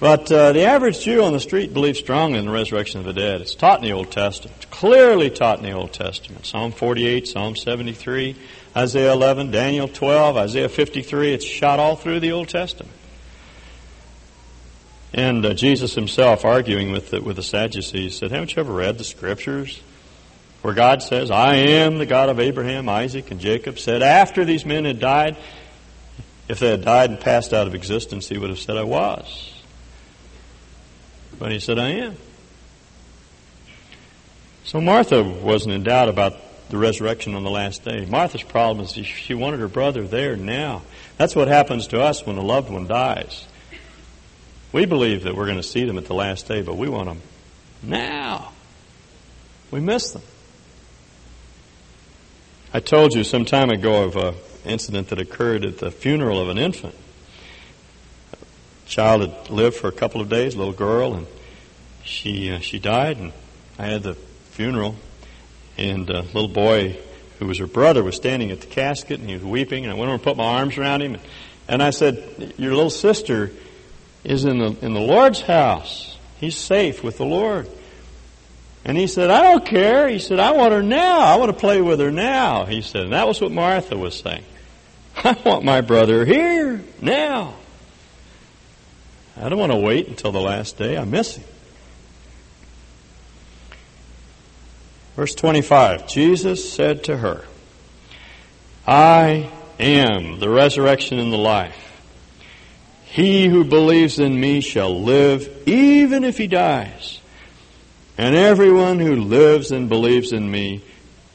But 0.00 0.32
uh, 0.32 0.50
the 0.50 0.64
average 0.64 0.98
Jew 0.98 1.22
on 1.22 1.32
the 1.32 1.38
street 1.38 1.72
believes 1.72 2.00
strongly 2.00 2.40
in 2.40 2.46
the 2.46 2.50
resurrection 2.50 2.98
of 2.98 3.06
the 3.06 3.12
dead. 3.12 3.40
It's 3.40 3.54
taught 3.54 3.78
in 3.78 3.84
the 3.84 3.92
Old 3.92 4.10
Testament. 4.10 4.56
It's 4.56 4.66
clearly 4.66 5.30
taught 5.30 5.58
in 5.58 5.64
the 5.64 5.70
Old 5.70 5.92
Testament. 5.92 6.44
Psalm 6.44 6.72
48, 6.72 7.28
Psalm 7.28 7.54
73, 7.54 8.34
Isaiah 8.76 9.12
11, 9.12 9.52
Daniel 9.52 9.86
12, 9.86 10.36
Isaiah 10.36 10.68
53. 10.68 11.34
It's 11.34 11.44
shot 11.44 11.78
all 11.78 11.94
through 11.94 12.18
the 12.18 12.32
Old 12.32 12.48
Testament. 12.48 12.91
And 15.14 15.44
uh, 15.44 15.54
Jesus 15.54 15.94
himself, 15.94 16.44
arguing 16.44 16.90
with 16.90 17.10
the, 17.10 17.20
with 17.20 17.36
the 17.36 17.42
Sadducees, 17.42 18.16
said, 18.16 18.30
Haven't 18.30 18.56
you 18.56 18.60
ever 18.60 18.72
read 18.72 18.98
the 18.98 19.04
Scriptures? 19.04 19.80
Where 20.62 20.74
God 20.74 21.02
says, 21.02 21.30
I 21.30 21.56
am 21.56 21.98
the 21.98 22.06
God 22.06 22.28
of 22.28 22.38
Abraham, 22.38 22.88
Isaac, 22.88 23.30
and 23.30 23.40
Jacob, 23.40 23.78
said 23.78 24.00
after 24.02 24.44
these 24.44 24.64
men 24.64 24.84
had 24.84 25.00
died, 25.00 25.36
if 26.48 26.60
they 26.60 26.70
had 26.70 26.84
died 26.84 27.10
and 27.10 27.20
passed 27.20 27.52
out 27.52 27.66
of 27.66 27.74
existence, 27.74 28.28
he 28.28 28.38
would 28.38 28.50
have 28.50 28.58
said, 28.58 28.76
I 28.76 28.84
was. 28.84 29.52
But 31.38 31.50
he 31.50 31.58
said, 31.58 31.78
I 31.78 31.88
am. 31.88 32.16
So 34.64 34.80
Martha 34.80 35.22
wasn't 35.22 35.74
in 35.74 35.82
doubt 35.82 36.08
about 36.08 36.36
the 36.70 36.78
resurrection 36.78 37.34
on 37.34 37.42
the 37.42 37.50
last 37.50 37.84
day. 37.84 38.06
Martha's 38.06 38.42
problem 38.42 38.84
is 38.84 38.92
she 38.92 39.34
wanted 39.34 39.60
her 39.60 39.68
brother 39.68 40.06
there 40.06 40.36
now. 40.36 40.82
That's 41.18 41.34
what 41.34 41.48
happens 41.48 41.88
to 41.88 42.00
us 42.00 42.24
when 42.24 42.38
a 42.38 42.42
loved 42.42 42.70
one 42.70 42.86
dies. 42.86 43.46
We 44.72 44.86
believe 44.86 45.24
that 45.24 45.36
we're 45.36 45.44
going 45.44 45.58
to 45.58 45.62
see 45.62 45.84
them 45.84 45.98
at 45.98 46.06
the 46.06 46.14
last 46.14 46.48
day, 46.48 46.62
but 46.62 46.76
we 46.76 46.88
want 46.88 47.06
them 47.06 47.20
now. 47.82 48.52
We 49.70 49.80
miss 49.80 50.12
them. 50.12 50.22
I 52.72 52.80
told 52.80 53.14
you 53.14 53.22
some 53.22 53.44
time 53.44 53.68
ago 53.68 54.04
of 54.04 54.16
an 54.16 54.34
incident 54.64 55.08
that 55.08 55.18
occurred 55.18 55.64
at 55.66 55.78
the 55.78 55.90
funeral 55.90 56.40
of 56.40 56.48
an 56.48 56.56
infant 56.56 56.94
A 58.32 58.88
child 58.88 59.20
had 59.20 59.50
lived 59.50 59.76
for 59.76 59.88
a 59.88 59.92
couple 59.92 60.22
of 60.22 60.30
days, 60.30 60.54
a 60.54 60.58
little 60.58 60.72
girl, 60.72 61.14
and 61.14 61.26
she 62.02 62.50
uh, 62.50 62.60
she 62.60 62.78
died, 62.78 63.18
and 63.18 63.32
I 63.78 63.86
had 63.86 64.02
the 64.02 64.14
funeral, 64.52 64.96
and 65.76 66.08
a 66.08 66.22
little 66.22 66.48
boy 66.48 66.98
who 67.38 67.46
was 67.46 67.58
her 67.58 67.66
brother 67.66 68.02
was 68.02 68.16
standing 68.16 68.50
at 68.50 68.62
the 68.62 68.66
casket, 68.68 69.20
and 69.20 69.28
he 69.28 69.34
was 69.34 69.44
weeping, 69.44 69.84
and 69.84 69.92
I 69.92 69.96
went 69.96 70.06
over 70.06 70.14
and 70.14 70.22
put 70.22 70.36
my 70.38 70.44
arms 70.44 70.78
around 70.78 71.02
him, 71.02 71.18
and 71.68 71.82
I 71.82 71.90
said, 71.90 72.54
"Your 72.56 72.74
little 72.74 72.90
sister 72.90 73.52
is 74.24 74.44
in 74.44 74.58
the 74.58 74.76
in 74.82 74.94
the 74.94 75.00
Lord's 75.00 75.40
house. 75.40 76.16
He's 76.38 76.56
safe 76.56 77.02
with 77.02 77.18
the 77.18 77.26
Lord." 77.26 77.68
And 78.84 78.96
he 78.96 79.06
said, 79.06 79.30
I 79.30 79.42
don't 79.42 79.64
care. 79.64 80.08
He 80.08 80.18
said, 80.18 80.40
I 80.40 80.52
want 80.52 80.72
her 80.72 80.82
now. 80.82 81.20
I 81.20 81.36
want 81.36 81.50
to 81.50 81.56
play 81.56 81.80
with 81.80 82.00
her 82.00 82.10
now. 82.10 82.64
He 82.64 82.82
said, 82.82 83.04
and 83.04 83.12
that 83.12 83.28
was 83.28 83.40
what 83.40 83.52
Martha 83.52 83.96
was 83.96 84.18
saying. 84.18 84.44
I 85.16 85.36
want 85.44 85.64
my 85.64 85.82
brother 85.82 86.24
here, 86.24 86.82
now. 87.00 87.54
I 89.36 89.48
don't 89.48 89.58
want 89.58 89.72
to 89.72 89.78
wait 89.78 90.08
until 90.08 90.32
the 90.32 90.40
last 90.40 90.78
day. 90.78 90.96
I 90.96 91.04
miss 91.04 91.36
him. 91.36 91.44
Verse 95.16 95.34
25 95.34 96.08
Jesus 96.08 96.72
said 96.72 97.04
to 97.04 97.16
her, 97.16 97.44
I 98.86 99.50
am 99.78 100.40
the 100.40 100.48
resurrection 100.48 101.18
and 101.18 101.32
the 101.32 101.38
life. 101.38 101.91
He 103.12 103.46
who 103.46 103.62
believes 103.62 104.18
in 104.18 104.40
me 104.40 104.62
shall 104.62 105.02
live 105.02 105.68
even 105.68 106.24
if 106.24 106.38
he 106.38 106.46
dies. 106.46 107.20
And 108.16 108.34
everyone 108.34 109.00
who 109.00 109.16
lives 109.16 109.70
and 109.70 109.86
believes 109.90 110.32
in 110.32 110.50
me 110.50 110.82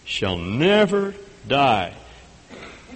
shall 0.04 0.38
never 0.38 1.14
die. 1.48 1.94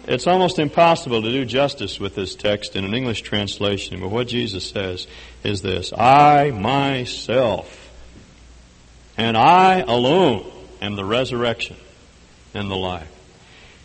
It's 0.07 0.25
almost 0.25 0.57
impossible 0.57 1.21
to 1.21 1.29
do 1.29 1.45
justice 1.45 1.99
with 1.99 2.15
this 2.15 2.33
text 2.33 2.75
in 2.75 2.83
an 2.83 2.95
English 2.95 3.21
translation, 3.21 3.99
but 3.99 4.09
what 4.09 4.27
Jesus 4.27 4.67
says 4.67 5.05
is 5.43 5.61
this 5.61 5.93
I 5.93 6.49
myself 6.49 7.91
and 9.15 9.37
I 9.37 9.81
alone 9.81 10.51
am 10.81 10.95
the 10.95 11.05
resurrection 11.05 11.77
and 12.55 12.71
the 12.71 12.75
life. 12.75 13.11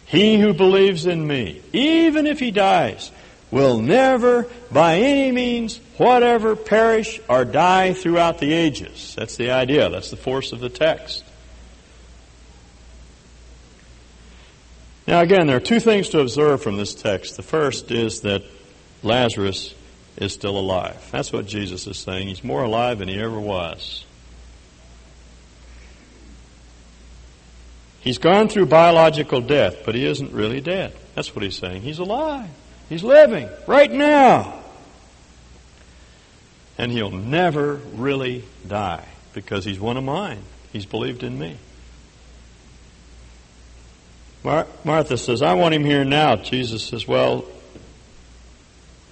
He 0.07 0.41
who 0.41 0.55
believes 0.55 1.05
in 1.05 1.27
me, 1.27 1.61
even 1.75 2.27
if 2.27 2.41
he 2.41 2.51
dies, 2.51 3.11
will 3.57 3.81
never 3.81 4.47
by 4.71 4.97
any 4.97 5.33
means 5.33 5.81
whatever 5.97 6.55
perish 6.55 7.19
or 7.27 7.43
die 7.47 7.95
throughout 7.95 8.39
the 8.39 8.53
ages. 8.53 9.15
That's 9.17 9.37
the 9.37 9.51
idea. 9.51 9.89
That's 9.89 10.11
the 10.11 10.17
force 10.19 10.53
of 10.53 10.61
the 10.61 10.69
text. 10.69 11.25
Now, 15.07 15.21
again, 15.21 15.47
there 15.47 15.57
are 15.57 15.61
two 15.61 15.81
things 15.81 16.11
to 16.11 16.21
observe 16.21 16.63
from 16.63 16.77
this 16.77 16.95
text. 16.95 17.37
The 17.37 17.43
first 17.43 17.91
is 17.91 18.21
that 18.23 18.43
Lazarus 19.03 19.75
is 20.19 20.35
still 20.35 20.59
alive. 20.59 21.09
That's 21.11 21.33
what 21.33 21.47
Jesus 21.47 21.87
is 21.87 21.97
saying. 21.97 22.29
He's 22.29 22.45
more 22.45 22.63
alive 22.63 22.99
than 22.99 23.09
he 23.09 23.19
ever 23.19 23.41
was. 23.41 24.05
He's 28.01 28.19
gone 28.19 28.49
through 28.49 28.67
biological 28.67 29.41
death, 29.41 29.79
but 29.87 29.95
he 29.95 30.05
isn't 30.05 30.33
really 30.33 30.61
dead. 30.61 30.95
That's 31.15 31.35
what 31.35 31.43
he's 31.43 31.57
saying. 31.57 31.81
He's 31.81 31.99
alive. 31.99 32.51
He's 32.89 33.03
living 33.03 33.49
right 33.67 33.91
now. 33.91 34.61
And 36.79 36.93
he'll 36.93 37.11
never 37.11 37.75
really 37.95 38.45
die 38.67 39.07
because 39.33 39.65
he's 39.65 39.81
one 39.81 39.97
of 39.97 40.05
mine. 40.05 40.43
He's 40.73 40.87
believed 40.87 41.23
in 41.23 41.39
me. 41.39 41.57
Mar- 44.45 44.67
Martha 44.85 45.19
says, 45.19 45.43
I 45.43 45.55
want 45.55 45.75
him 45.75 45.85
here 45.85 46.05
now. 46.05 46.37
Jesus 46.37 46.85
says, 46.85 47.09
Well, 47.09 47.45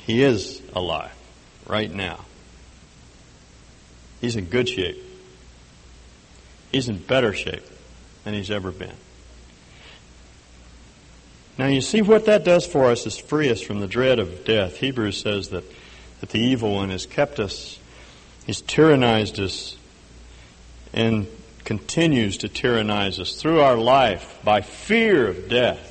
he 0.00 0.22
is 0.22 0.62
alive 0.74 1.12
right 1.66 1.90
now. 1.90 2.20
He's 4.20 4.36
in 4.36 4.44
good 4.44 4.68
shape. 4.68 5.02
He's 6.70 6.88
in 6.88 6.98
better 6.98 7.32
shape 7.32 7.64
than 8.24 8.34
he's 8.34 8.50
ever 8.50 8.70
been. 8.70 8.94
Now, 11.56 11.66
you 11.66 11.80
see 11.80 12.02
what 12.02 12.26
that 12.26 12.44
does 12.44 12.66
for 12.66 12.90
us 12.90 13.06
is 13.06 13.16
free 13.16 13.48
us 13.50 13.60
from 13.60 13.80
the 13.80 13.86
dread 13.86 14.18
of 14.18 14.44
death. 14.44 14.76
Hebrews 14.76 15.20
says 15.20 15.50
that, 15.50 15.64
that 16.20 16.30
the 16.30 16.40
evil 16.40 16.74
one 16.74 16.90
has 16.90 17.06
kept 17.06 17.38
us, 17.38 17.78
he's 18.44 18.60
tyrannized 18.60 19.38
us, 19.38 19.76
and 20.92 21.28
continues 21.64 22.38
to 22.38 22.48
tyrannize 22.48 23.20
us 23.20 23.40
through 23.40 23.60
our 23.60 23.76
life 23.76 24.38
by 24.42 24.60
fear 24.60 25.28
of 25.28 25.48
death. 25.48 25.90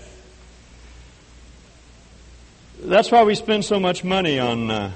That's 2.79 3.11
why 3.11 3.23
we 3.23 3.35
spend 3.35 3.63
so 3.63 3.79
much 3.79 4.03
money 4.03 4.39
on 4.39 4.69
uh, 4.69 4.91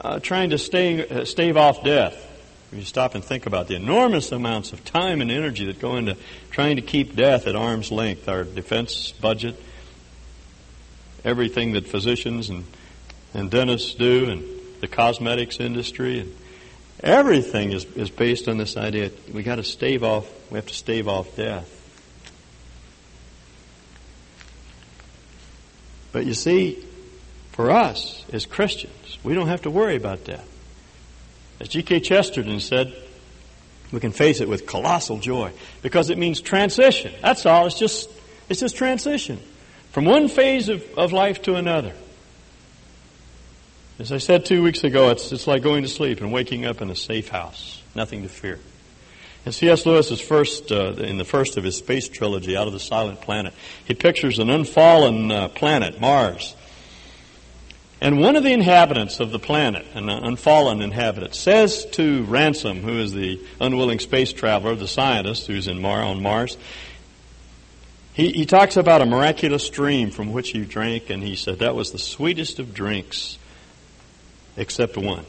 uh, 0.00 0.18
trying 0.18 0.50
to 0.50 0.58
stay, 0.58 1.06
uh, 1.06 1.24
stave 1.24 1.56
off 1.56 1.84
death. 1.84 2.26
If 2.72 2.78
you 2.78 2.84
stop 2.84 3.14
and 3.14 3.24
think 3.24 3.46
about 3.46 3.68
the 3.68 3.76
enormous 3.76 4.32
amounts 4.32 4.72
of 4.72 4.84
time 4.84 5.20
and 5.20 5.30
energy 5.30 5.66
that 5.66 5.78
go 5.78 5.96
into 5.96 6.16
trying 6.50 6.76
to 6.76 6.82
keep 6.82 7.14
death 7.14 7.46
at 7.46 7.54
arm's 7.54 7.92
length, 7.92 8.28
our 8.28 8.44
defense 8.44 9.12
budget, 9.12 9.60
everything 11.24 11.72
that 11.72 11.86
physicians 11.86 12.48
and, 12.48 12.64
and 13.34 13.50
dentists 13.50 13.94
do, 13.94 14.30
and 14.30 14.44
the 14.80 14.88
cosmetics 14.88 15.60
industry, 15.60 16.20
and 16.20 16.34
Everything 17.02 17.72
is, 17.72 17.84
is 17.96 18.10
based 18.10 18.46
on 18.46 18.58
this 18.58 18.76
idea 18.76 19.10
we 19.32 19.42
got 19.42 19.56
to 19.56 19.64
stave 19.64 20.04
off, 20.04 20.30
we 20.50 20.56
have 20.56 20.66
to 20.66 20.74
stave 20.74 21.08
off 21.08 21.34
death. 21.34 21.76
But 26.12 26.26
you 26.26 26.34
see, 26.34 26.84
for 27.52 27.70
us 27.70 28.24
as 28.32 28.44
Christians, 28.44 29.18
we 29.24 29.34
don't 29.34 29.48
have 29.48 29.62
to 29.62 29.70
worry 29.70 29.96
about 29.96 30.24
death. 30.24 30.46
As 31.58 31.68
G.K. 31.68 32.00
Chesterton 32.00 32.60
said, 32.60 32.94
we 33.92 34.00
can 34.00 34.12
face 34.12 34.40
it 34.40 34.48
with 34.48 34.66
colossal 34.66 35.18
joy 35.18 35.52
because 35.82 36.10
it 36.10 36.18
means 36.18 36.40
transition. 36.40 37.12
That's 37.22 37.46
all. 37.46 37.66
It's 37.66 37.78
just, 37.78 38.10
it's 38.48 38.60
just 38.60 38.76
transition 38.76 39.40
from 39.90 40.04
one 40.04 40.28
phase 40.28 40.68
of, 40.68 40.84
of 40.96 41.12
life 41.12 41.42
to 41.42 41.54
another. 41.54 41.94
As 43.98 44.12
I 44.12 44.18
said 44.18 44.46
two 44.46 44.62
weeks 44.62 44.82
ago, 44.82 45.10
it's, 45.10 45.30
it's 45.30 45.46
like 45.46 45.62
going 45.62 45.82
to 45.82 45.88
sleep 45.88 46.20
and 46.20 46.32
waking 46.32 46.64
up 46.64 46.80
in 46.80 46.90
a 46.90 46.96
safe 46.96 47.28
house. 47.28 47.82
Nothing 47.94 48.22
to 48.22 48.28
fear. 48.28 48.58
And 49.44 49.54
C.S. 49.54 49.86
Lewis 49.86 50.10
is 50.10 50.20
first, 50.20 50.70
uh, 50.70 50.92
in 50.92 51.18
the 51.18 51.24
first 51.24 51.56
of 51.56 51.64
his 51.64 51.76
space 51.76 52.08
trilogy, 52.08 52.56
Out 52.56 52.66
of 52.66 52.72
the 52.72 52.80
Silent 52.80 53.20
Planet, 53.20 53.54
he 53.84 53.94
pictures 53.94 54.38
an 54.38 54.48
unfallen 54.48 55.30
uh, 55.30 55.48
planet, 55.48 56.00
Mars. 56.00 56.54
And 58.02 58.20
one 58.20 58.36
of 58.36 58.42
the 58.42 58.52
inhabitants 58.52 59.20
of 59.20 59.30
the 59.30 59.38
planet, 59.38 59.84
an 59.94 60.08
unfallen 60.08 60.80
inhabitant, 60.80 61.34
says 61.34 61.84
to 61.92 62.24
Ransom, 62.24 62.82
who 62.82 62.98
is 62.98 63.12
the 63.12 63.38
unwilling 63.60 63.98
space 63.98 64.32
traveler, 64.32 64.74
the 64.74 64.88
scientist 64.88 65.46
who's 65.46 65.68
in 65.68 65.82
Mar- 65.82 66.02
on 66.02 66.22
Mars, 66.22 66.56
he, 68.20 68.32
he 68.32 68.46
talks 68.46 68.76
about 68.76 69.00
a 69.00 69.06
miraculous 69.06 69.64
stream 69.64 70.10
from 70.10 70.32
which 70.32 70.50
he 70.50 70.64
drank, 70.64 71.08
and 71.08 71.22
he 71.22 71.36
said 71.36 71.60
that 71.60 71.74
was 71.74 71.90
the 71.90 71.98
sweetest 71.98 72.58
of 72.58 72.74
drinks 72.74 73.38
except 74.56 74.98
one. 74.98 75.24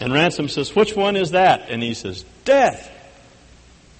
And 0.00 0.12
Ransom 0.12 0.48
says, 0.48 0.74
Which 0.74 0.96
one 0.96 1.14
is 1.14 1.30
that? 1.30 1.70
And 1.70 1.82
he 1.82 1.94
says, 1.94 2.24
Death. 2.44 2.90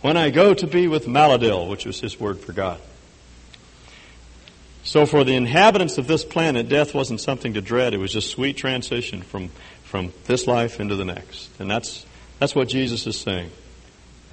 When 0.03 0.17
I 0.17 0.31
go 0.31 0.53
to 0.55 0.67
be 0.67 0.89
with 0.89 1.07
Maleldil, 1.07 1.69
which 1.69 1.87
was 1.87 2.01
his 2.01 2.19
word 2.19 2.41
for 2.41 2.53
God. 2.53 2.81
So 4.83 5.07
for 5.07 5.25
the 5.25 5.35
inhabitants 5.35 5.97
of 5.97 6.07
this 6.07 6.25
planet, 6.25 6.69
death 6.69 6.95
wasn't 6.95 7.21
something 7.21 7.55
to 7.55 7.63
dread. 7.63 7.95
It 7.95 7.99
was 7.99 8.13
just 8.13 8.29
sweet 8.29 8.59
transition 8.59 9.23
from, 9.23 9.49
from 9.85 10.13
this 10.27 10.47
life 10.47 10.79
into 10.79 10.97
the 10.97 11.07
next. 11.07 11.49
And 11.59 11.71
that's, 11.71 12.05
that's 12.39 12.55
what 12.55 12.69
Jesus 12.69 13.07
is 13.07 13.19
saying 13.19 13.51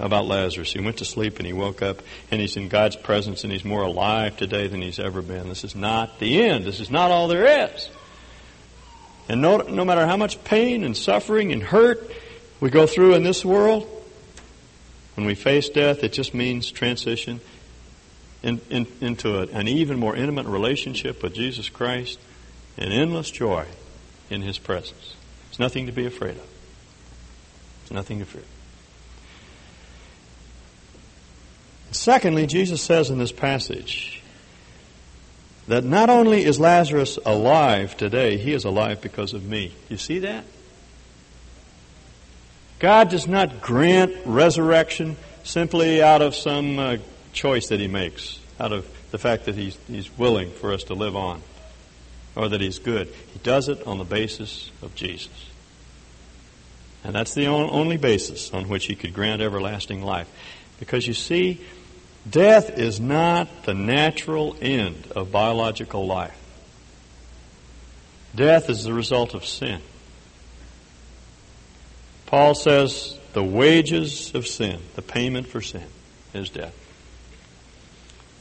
about 0.02 0.26
Lazarus. 0.26 0.72
He 0.72 0.80
went 0.80 0.98
to 0.98 1.04
sleep 1.04 1.38
and 1.38 1.46
he 1.46 1.52
woke 1.52 1.80
up 1.80 2.02
and 2.30 2.40
he's 2.40 2.56
in 2.56 2.68
God's 2.68 2.96
presence 2.96 3.44
and 3.44 3.52
he's 3.52 3.64
more 3.64 3.82
alive 3.82 4.36
today 4.36 4.66
than 4.66 4.82
he's 4.82 4.98
ever 4.98 5.22
been. 5.22 5.48
This 5.48 5.64
is 5.64 5.76
not 5.76 6.18
the 6.18 6.42
end. 6.42 6.64
This 6.64 6.80
is 6.80 6.90
not 6.90 7.10
all 7.10 7.28
there 7.28 7.70
is. 7.70 7.88
And 9.28 9.40
no, 9.40 9.58
no 9.58 9.84
matter 9.84 10.04
how 10.04 10.16
much 10.16 10.42
pain 10.42 10.82
and 10.82 10.96
suffering 10.96 11.52
and 11.52 11.62
hurt 11.62 12.10
we 12.60 12.68
go 12.68 12.86
through 12.86 13.14
in 13.14 13.22
this 13.22 13.44
world, 13.44 13.88
when 15.14 15.24
we 15.24 15.36
face 15.36 15.68
death, 15.68 16.02
it 16.02 16.12
just 16.12 16.34
means 16.34 16.70
transition 16.70 17.40
in, 18.42 18.60
in, 18.70 18.86
into 19.00 19.38
a, 19.38 19.46
an 19.56 19.68
even 19.68 19.98
more 19.98 20.16
intimate 20.16 20.46
relationship 20.46 21.22
with 21.22 21.32
Jesus 21.32 21.68
Christ 21.68 22.18
and 22.76 22.92
endless 22.92 23.30
joy 23.30 23.66
in 24.30 24.42
His 24.42 24.58
presence. 24.58 25.14
It's 25.50 25.60
nothing 25.60 25.86
to 25.86 25.92
be 25.92 26.06
afraid 26.06 26.36
of. 26.36 26.48
It's 27.82 27.92
nothing 27.92 28.18
to 28.18 28.24
fear. 28.24 28.42
Secondly, 31.92 32.46
Jesus 32.46 32.82
says 32.82 33.10
in 33.10 33.18
this 33.18 33.32
passage 33.32 34.22
that 35.68 35.84
not 35.84 36.10
only 36.10 36.44
is 36.44 36.58
Lazarus 36.58 37.18
alive 37.24 37.96
today, 37.96 38.38
he 38.38 38.52
is 38.52 38.64
alive 38.64 39.00
because 39.00 39.34
of 39.34 39.44
me. 39.44 39.72
You 39.88 39.98
see 39.98 40.20
that? 40.20 40.44
God 42.78 43.10
does 43.10 43.28
not 43.28 43.60
grant 43.60 44.12
resurrection 44.24 45.16
simply 45.44 46.02
out 46.02 46.20
of 46.20 46.34
some 46.34 46.78
uh, 46.78 46.96
choice 47.32 47.68
that 47.68 47.78
he 47.78 47.86
makes, 47.86 48.40
out 48.58 48.72
of 48.72 48.88
the 49.12 49.18
fact 49.18 49.44
that 49.44 49.54
he's, 49.54 49.78
he's 49.86 50.10
willing 50.18 50.50
for 50.50 50.72
us 50.72 50.84
to 50.84 50.94
live 50.94 51.14
on, 51.14 51.42
or 52.34 52.48
that 52.48 52.60
he's 52.60 52.78
good. 52.78 53.06
He 53.32 53.38
does 53.40 53.68
it 53.68 53.86
on 53.86 53.98
the 53.98 54.04
basis 54.04 54.70
of 54.82 54.94
Jesus. 54.94 55.46
And 57.04 57.14
that's 57.14 57.34
the 57.34 57.46
only 57.46 57.96
basis 57.98 58.52
on 58.52 58.68
which 58.68 58.86
he 58.86 58.94
could 58.94 59.12
grant 59.12 59.42
everlasting 59.42 60.02
life. 60.02 60.28
Because 60.80 61.06
you 61.06 61.14
see, 61.14 61.60
death 62.28 62.78
is 62.78 63.00
not 63.00 63.64
the 63.64 63.74
natural 63.74 64.56
end 64.60 65.10
of 65.14 65.32
biological 65.32 66.06
life. 66.06 66.38
Death 68.34 68.70
is 68.70 68.84
the 68.84 68.92
result 68.92 69.34
of 69.34 69.44
sin. 69.44 69.80
Paul 72.26 72.54
says 72.54 73.18
the 73.34 73.44
wages 73.44 74.34
of 74.34 74.46
sin, 74.46 74.80
the 74.94 75.02
payment 75.02 75.46
for 75.46 75.60
sin, 75.60 75.84
is 76.32 76.48
death. 76.48 76.74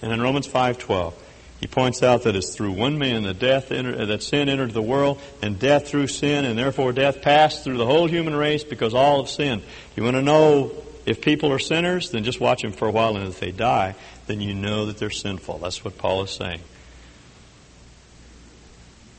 And 0.01 0.13
in 0.13 0.21
Romans 0.21 0.47
5:12, 0.47 1.13
he 1.59 1.67
points 1.67 2.01
out 2.01 2.23
that 2.23 2.35
it's 2.35 2.55
through 2.55 2.71
one 2.71 2.97
man 2.97 3.23
that 3.23 3.37
death 3.37 3.71
entered, 3.71 4.07
that 4.07 4.23
sin 4.23 4.49
entered 4.49 4.71
the 4.71 4.81
world, 4.81 5.21
and 5.41 5.59
death 5.59 5.87
through 5.89 6.07
sin, 6.07 6.45
and 6.45 6.57
therefore 6.57 6.91
death 6.93 7.21
passed 7.21 7.63
through 7.63 7.77
the 7.77 7.85
whole 7.85 8.07
human 8.07 8.35
race 8.35 8.63
because 8.63 8.93
all 8.93 9.21
have 9.21 9.29
sinned. 9.29 9.61
You 9.95 10.03
want 10.03 10.15
to 10.15 10.21
know 10.21 10.71
if 11.05 11.21
people 11.21 11.51
are 11.51 11.59
sinners? 11.59 12.11
Then 12.11 12.23
just 12.23 12.39
watch 12.39 12.61
them 12.61 12.71
for 12.71 12.87
a 12.87 12.91
while, 12.91 13.15
and 13.15 13.27
if 13.27 13.39
they 13.39 13.51
die, 13.51 13.95
then 14.27 14.41
you 14.41 14.53
know 14.53 14.85
that 14.87 14.97
they're 14.97 15.09
sinful. 15.09 15.59
That's 15.59 15.83
what 15.83 15.97
Paul 15.97 16.23
is 16.23 16.31
saying. 16.31 16.61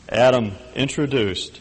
Adam 0.08 0.52
introduced 0.74 1.60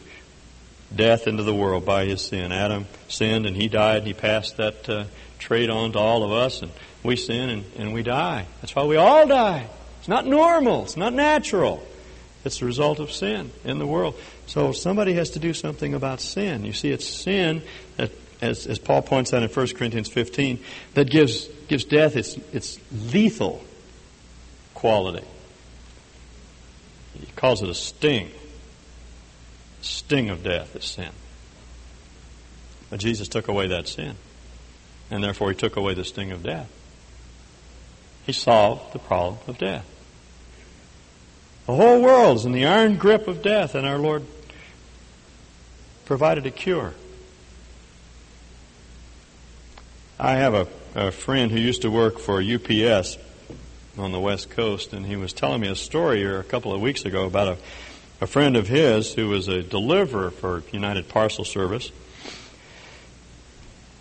death 0.94 1.26
into 1.26 1.42
the 1.42 1.54
world 1.54 1.86
by 1.86 2.04
his 2.04 2.20
sin. 2.22 2.52
Adam 2.52 2.86
sinned, 3.08 3.46
and 3.46 3.56
he 3.56 3.68
died, 3.68 3.98
and 3.98 4.06
he 4.06 4.12
passed 4.12 4.58
that 4.58 4.88
uh, 4.88 5.04
trait 5.38 5.70
on 5.70 5.92
to 5.92 5.98
all 5.98 6.22
of 6.22 6.32
us, 6.32 6.62
and 6.62 6.70
we 7.02 7.16
sin 7.16 7.48
and, 7.48 7.64
and 7.76 7.94
we 7.94 8.02
die. 8.02 8.46
That's 8.60 8.74
why 8.74 8.84
we 8.84 8.96
all 8.96 9.26
die. 9.26 9.68
It's 9.98 10.08
not 10.08 10.26
normal. 10.26 10.84
It's 10.84 10.96
not 10.96 11.12
natural. 11.12 11.86
It's 12.44 12.58
the 12.58 12.66
result 12.66 12.98
of 12.98 13.12
sin 13.12 13.52
in 13.64 13.78
the 13.78 13.86
world. 13.86 14.18
So 14.46 14.72
somebody 14.72 15.14
has 15.14 15.30
to 15.30 15.38
do 15.38 15.54
something 15.54 15.94
about 15.94 16.20
sin. 16.20 16.64
You 16.64 16.72
see, 16.72 16.90
it's 16.90 17.06
sin 17.06 17.62
that, 17.96 18.10
as, 18.42 18.66
as 18.66 18.78
Paul 18.78 19.02
points 19.02 19.32
out 19.32 19.42
in 19.42 19.48
1 19.48 19.66
Corinthians 19.68 20.08
15, 20.08 20.58
that 20.94 21.08
gives, 21.08 21.46
gives 21.68 21.84
death 21.84 22.16
its, 22.16 22.36
its 22.52 22.78
lethal 22.92 23.64
quality. 24.74 25.24
He 27.18 27.26
calls 27.36 27.62
it 27.62 27.68
a 27.68 27.74
sting. 27.74 28.30
Sting 29.80 30.28
of 30.28 30.42
death 30.42 30.74
is 30.76 30.84
sin. 30.84 31.10
But 32.90 33.00
Jesus 33.00 33.28
took 33.28 33.48
away 33.48 33.68
that 33.68 33.86
sin. 33.86 34.16
And 35.10 35.22
therefore 35.22 35.50
he 35.50 35.56
took 35.56 35.76
away 35.76 35.94
the 35.94 36.04
sting 36.04 36.32
of 36.32 36.42
death. 36.42 36.70
He 38.26 38.32
solved 38.32 38.92
the 38.92 38.98
problem 38.98 39.38
of 39.46 39.58
death. 39.58 39.86
The 41.66 41.74
whole 41.74 42.02
world 42.02 42.38
is 42.38 42.44
in 42.44 42.52
the 42.52 42.66
iron 42.66 42.96
grip 42.96 43.28
of 43.28 43.40
death, 43.40 43.76
and 43.76 43.86
our 43.86 43.98
Lord 43.98 44.24
provided 46.06 46.44
a 46.44 46.50
cure. 46.50 46.94
I 50.18 50.36
have 50.36 50.54
a, 50.54 50.66
a 50.94 51.10
friend 51.10 51.50
who 51.50 51.58
used 51.58 51.82
to 51.82 51.90
work 51.90 52.18
for 52.18 52.40
UPS 52.40 53.16
on 53.98 54.12
the 54.12 54.20
West 54.20 54.50
Coast, 54.50 54.92
and 54.92 55.06
he 55.06 55.16
was 55.16 55.32
telling 55.32 55.60
me 55.60 55.68
a 55.68 55.74
story 55.74 56.18
here 56.18 56.38
a 56.38 56.44
couple 56.44 56.72
of 56.72 56.80
weeks 56.80 57.04
ago 57.04 57.24
about 57.24 57.48
a, 57.48 57.58
a 58.20 58.26
friend 58.26 58.56
of 58.56 58.68
his 58.68 59.14
who 59.14 59.28
was 59.28 59.48
a 59.48 59.62
deliverer 59.62 60.30
for 60.30 60.62
United 60.70 61.08
Parcel 61.08 61.44
Service. 61.44 61.90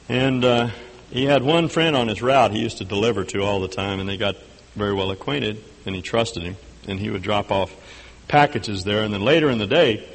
And 0.09 0.43
uh, 0.43 0.69
he 1.09 1.25
had 1.25 1.43
one 1.43 1.69
friend 1.69 1.95
on 1.95 2.09
his 2.09 2.21
route 2.21 2.51
he 2.51 2.59
used 2.59 2.79
to 2.79 2.85
deliver 2.85 3.23
to 3.25 3.41
all 3.43 3.61
the 3.61 3.67
time, 3.67 3.99
and 3.99 4.07
they 4.07 4.17
got 4.17 4.35
very 4.75 4.93
well 4.93 5.11
acquainted, 5.11 5.63
and 5.85 5.95
he 5.95 6.01
trusted 6.01 6.43
him, 6.43 6.57
and 6.87 6.99
he 6.99 7.09
would 7.09 7.21
drop 7.21 7.51
off 7.51 7.73
packages 8.27 8.83
there, 8.83 9.03
and 9.03 9.13
then 9.13 9.21
later 9.21 9.49
in 9.49 9.57
the 9.57 9.67
day, 9.67 10.07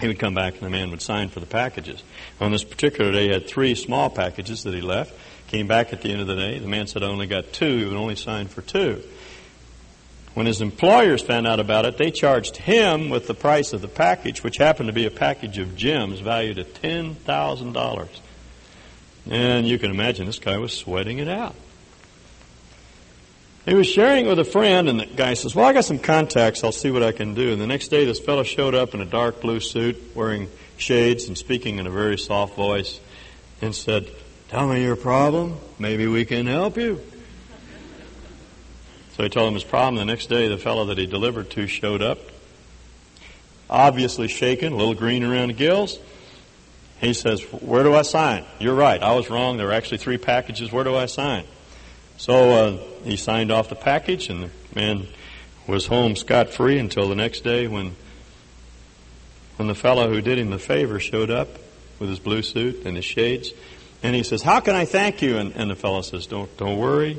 he 0.00 0.08
would 0.08 0.18
come 0.18 0.34
back 0.34 0.54
and 0.54 0.62
the 0.62 0.70
man 0.70 0.90
would 0.90 1.02
sign 1.02 1.28
for 1.28 1.40
the 1.40 1.46
packages. 1.46 2.02
On 2.40 2.50
this 2.50 2.64
particular 2.64 3.12
day, 3.12 3.26
he 3.26 3.32
had 3.32 3.46
three 3.46 3.74
small 3.74 4.10
packages 4.10 4.64
that 4.64 4.74
he 4.74 4.80
left. 4.80 5.14
Came 5.48 5.66
back 5.66 5.92
at 5.92 6.02
the 6.02 6.10
end 6.10 6.20
of 6.20 6.26
the 6.26 6.34
day. 6.34 6.58
The 6.58 6.68
man 6.68 6.86
said, 6.86 7.02
I 7.02 7.06
only 7.06 7.26
got 7.26 7.52
two. 7.52 7.78
He 7.78 7.84
would 7.84 7.96
only 7.96 8.16
sign 8.16 8.48
for 8.48 8.62
two. 8.62 9.02
When 10.34 10.46
his 10.46 10.60
employers 10.60 11.22
found 11.22 11.46
out 11.46 11.60
about 11.60 11.86
it, 11.86 11.96
they 11.96 12.10
charged 12.10 12.56
him 12.56 13.08
with 13.08 13.28
the 13.28 13.34
price 13.34 13.72
of 13.72 13.82
the 13.82 13.88
package, 13.88 14.42
which 14.42 14.56
happened 14.56 14.88
to 14.88 14.92
be 14.92 15.06
a 15.06 15.10
package 15.10 15.58
of 15.58 15.76
gems 15.76 16.18
valued 16.18 16.58
at 16.58 16.74
$10,000. 16.74 18.08
And 19.30 19.66
you 19.66 19.78
can 19.78 19.92
imagine 19.92 20.26
this 20.26 20.40
guy 20.40 20.58
was 20.58 20.72
sweating 20.72 21.18
it 21.18 21.28
out. 21.28 21.54
He 23.64 23.72
was 23.72 23.86
sharing 23.86 24.26
it 24.26 24.28
with 24.28 24.38
a 24.38 24.44
friend, 24.44 24.90
and 24.90 25.00
the 25.00 25.06
guy 25.06 25.34
says, 25.34 25.54
Well, 25.54 25.64
I 25.64 25.72
got 25.72 25.86
some 25.86 25.98
contacts. 25.98 26.62
I'll 26.62 26.72
see 26.72 26.90
what 26.90 27.02
I 27.02 27.12
can 27.12 27.32
do. 27.34 27.52
And 27.52 27.60
the 27.60 27.66
next 27.66 27.88
day, 27.88 28.04
this 28.04 28.20
fellow 28.20 28.42
showed 28.42 28.74
up 28.74 28.94
in 28.94 29.00
a 29.00 29.06
dark 29.06 29.40
blue 29.40 29.60
suit, 29.60 30.14
wearing 30.14 30.50
shades 30.76 31.28
and 31.28 31.38
speaking 31.38 31.78
in 31.78 31.86
a 31.86 31.90
very 31.90 32.18
soft 32.18 32.56
voice, 32.56 33.00
and 33.62 33.74
said, 33.74 34.10
Tell 34.48 34.68
me 34.68 34.82
your 34.82 34.96
problem. 34.96 35.56
Maybe 35.78 36.06
we 36.06 36.26
can 36.26 36.46
help 36.46 36.76
you. 36.76 37.00
So 39.16 39.22
he 39.22 39.28
told 39.30 39.48
him 39.48 39.54
his 39.54 39.64
problem. 39.64 39.96
The 39.96 40.04
next 40.04 40.26
day, 40.26 40.48
the 40.48 40.58
fellow 40.58 40.86
that 40.86 40.98
he 40.98 41.06
delivered 41.06 41.48
to 41.50 41.66
showed 41.66 42.02
up, 42.02 42.18
obviously 43.70 44.28
shaken, 44.28 44.74
a 44.74 44.76
little 44.76 44.94
green 44.94 45.24
around 45.24 45.48
the 45.48 45.54
gills. 45.54 45.98
He 47.00 47.14
says, 47.14 47.40
Where 47.50 47.82
do 47.82 47.94
I 47.94 48.02
sign? 48.02 48.44
You're 48.58 48.74
right. 48.74 49.02
I 49.02 49.14
was 49.14 49.30
wrong. 49.30 49.56
There 49.56 49.66
were 49.68 49.72
actually 49.72 49.98
three 49.98 50.18
packages. 50.18 50.70
Where 50.70 50.84
do 50.84 50.94
I 50.94 51.06
sign? 51.06 51.46
So 52.16 52.50
uh, 52.50 52.78
he 53.04 53.16
signed 53.16 53.50
off 53.50 53.68
the 53.68 53.74
package, 53.74 54.28
and 54.28 54.44
the 54.44 54.50
man 54.74 55.06
was 55.66 55.86
home 55.86 56.16
scot 56.16 56.50
free 56.50 56.78
until 56.78 57.08
the 57.08 57.14
next 57.14 57.42
day 57.42 57.66
when 57.66 57.96
when 59.56 59.68
the 59.68 59.74
fellow 59.74 60.08
who 60.08 60.20
did 60.20 60.38
him 60.38 60.50
the 60.50 60.58
favor 60.58 60.98
showed 60.98 61.30
up 61.30 61.48
with 61.98 62.08
his 62.08 62.18
blue 62.18 62.42
suit 62.42 62.84
and 62.84 62.96
his 62.96 63.04
shades. 63.04 63.52
And 64.02 64.14
he 64.14 64.22
says, 64.22 64.42
How 64.42 64.60
can 64.60 64.74
I 64.74 64.84
thank 64.84 65.22
you? 65.22 65.38
And, 65.38 65.54
and 65.54 65.70
the 65.70 65.76
fellow 65.76 66.02
says, 66.02 66.26
Don't 66.26 66.54
don't 66.56 66.78
worry. 66.78 67.18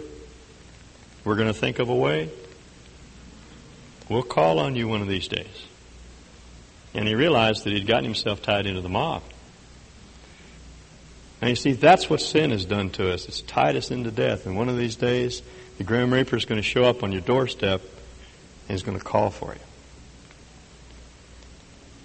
We're 1.23 1.36
going 1.36 1.47
to 1.47 1.53
think 1.53 1.79
of 1.79 1.89
a 1.89 1.95
way. 1.95 2.29
We'll 4.10 4.21
call 4.21 4.60
on 4.60 4.75
you 4.75 4.88
one 4.88 5.01
of 5.01 5.08
these 5.08 5.27
days. 5.27 5.65
And 6.93 7.08
he 7.08 7.15
realized 7.15 7.63
that 7.63 7.73
he'd 7.73 7.88
gotten 7.88 8.05
himself 8.05 8.43
tied 8.43 8.67
into 8.67 8.81
the 8.81 8.89
mob. 8.89 9.23
And 11.41 11.50
you 11.50 11.56
see, 11.56 11.74
that's 11.74 12.10
what 12.10 12.21
sin 12.21 12.52
has 12.52 12.65
done 12.65 12.89
to 12.91 13.12
us. 13.12 13.28
It's 13.28 13.41
tied 13.41 13.76
us 13.76 13.91
into 13.91 14.12
death. 14.12 14.45
And 14.45 14.56
one 14.56 14.69
of 14.69 14.78
these 14.78 14.95
days, 14.95 15.41
the 15.78 15.84
Grim 15.84 16.13
Reaper 16.13 16.36
is 16.36 16.45
going 16.45 16.62
to 16.62 16.67
show 16.67 16.84
up 16.84 17.04
on 17.04 17.12
your 17.12 17.21
doorstep 17.21 17.82
and 17.82 18.69
he's 18.69 18.84
going 18.84 18.98
to 18.98 19.04
call 19.04 19.30
for 19.30 19.54
you. 19.54 19.60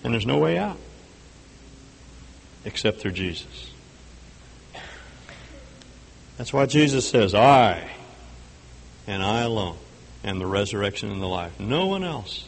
And 0.03 0.13
there's 0.13 0.27
no 0.27 0.39
way 0.39 0.59
out 0.59 0.79
except 2.65 3.01
through 3.01 3.13
Jesus. 3.13 3.71
That's 6.37 6.53
why 6.53 6.67
Jesus 6.67 7.09
says, 7.09 7.35
I 7.35 7.91
and 9.07 9.23
I 9.23 9.43
alone 9.43 9.77
am 10.25 10.39
the 10.39 10.47
resurrection 10.47 11.11
and 11.11 11.23
the 11.23 11.27
life. 11.27 11.59
No 11.61 11.87
one 11.87 12.03
else 12.03 12.47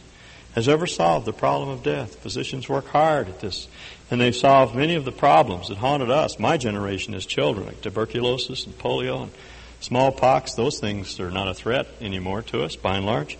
has 0.55 0.67
ever 0.67 0.85
solved 0.85 1.25
the 1.25 1.33
problem 1.33 1.69
of 1.69 1.83
death. 1.83 2.15
Physicians 2.15 2.69
work 2.69 2.87
hard 2.87 3.27
at 3.27 3.39
this, 3.39 3.67
and 4.11 4.21
they've 4.21 4.35
solved 4.35 4.75
many 4.75 4.95
of 4.95 5.05
the 5.05 5.11
problems 5.11 5.69
that 5.69 5.77
haunted 5.77 6.11
us, 6.11 6.39
my 6.39 6.57
generation 6.57 7.13
as 7.13 7.25
children, 7.25 7.65
like 7.65 7.81
tuberculosis 7.81 8.65
and 8.65 8.77
polio 8.77 9.23
and 9.23 9.31
smallpox. 9.79 10.53
Those 10.53 10.79
things 10.79 11.19
are 11.19 11.31
not 11.31 11.47
a 11.47 11.53
threat 11.53 11.87
anymore 11.99 12.43
to 12.43 12.63
us, 12.63 12.75
by 12.75 12.97
and 12.97 13.05
large, 13.05 13.37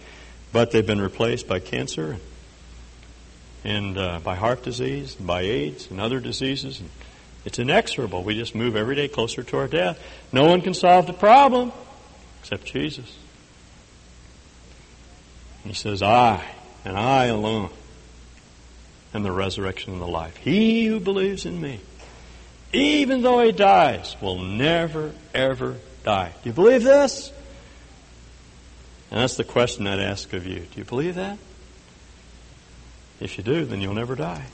but 0.52 0.72
they've 0.72 0.86
been 0.86 1.02
replaced 1.02 1.48
by 1.48 1.60
cancer 1.60 2.18
and 3.64 3.98
uh, 3.98 4.20
by 4.20 4.36
heart 4.36 4.64
disease, 4.64 5.16
and 5.18 5.26
by 5.26 5.42
AIDS, 5.42 5.90
and 5.90 6.02
other 6.02 6.20
diseases. 6.20 6.80
And 6.80 6.90
it's 7.46 7.60
inexorable. 7.60 8.24
We 8.24 8.36
just 8.36 8.56
move 8.56 8.76
every 8.76 8.96
day 8.96 9.08
closer 9.08 9.44
to 9.44 9.58
our 9.58 9.68
death. 9.68 10.00
No 10.32 10.46
one 10.46 10.62
can 10.62 10.74
solve 10.74 11.08
the 11.08 11.14
problem 11.14 11.72
except 12.42 12.66
Jesus. 12.66 13.18
He 15.64 15.74
says, 15.74 16.02
I, 16.02 16.44
and 16.86 16.98
I 16.98 17.26
alone, 17.26 17.70
am 19.14 19.24
the 19.24 19.32
resurrection 19.32 19.94
and 19.94 20.02
the 20.02 20.08
life. 20.08 20.36
He 20.38 20.86
who 20.86 21.00
believes 21.00 21.46
in 21.46 21.62
me, 21.62 21.80
even 22.72 23.22
though 23.22 23.42
he 23.42 23.52
dies, 23.52 24.16
will 24.22 24.40
never, 24.40 25.14
ever 25.34 25.78
die. 26.04 26.34
Do 26.44 26.50
you 26.50 26.54
believe 26.54 26.84
this? 26.84 27.32
And 29.12 29.22
that's 29.22 29.38
the 29.38 29.44
question 29.44 29.86
I'd 29.86 30.00
ask 30.00 30.34
of 30.34 30.48
you. 30.48 30.60
Do 30.60 30.80
you 30.80 30.86
believe 30.86 31.16
that? 31.16 31.38
If 33.20 33.38
you 33.38 33.44
do, 33.44 33.64
then 33.64 33.80
you'll 33.80 33.94
never 33.94 34.16
die. 34.16 34.46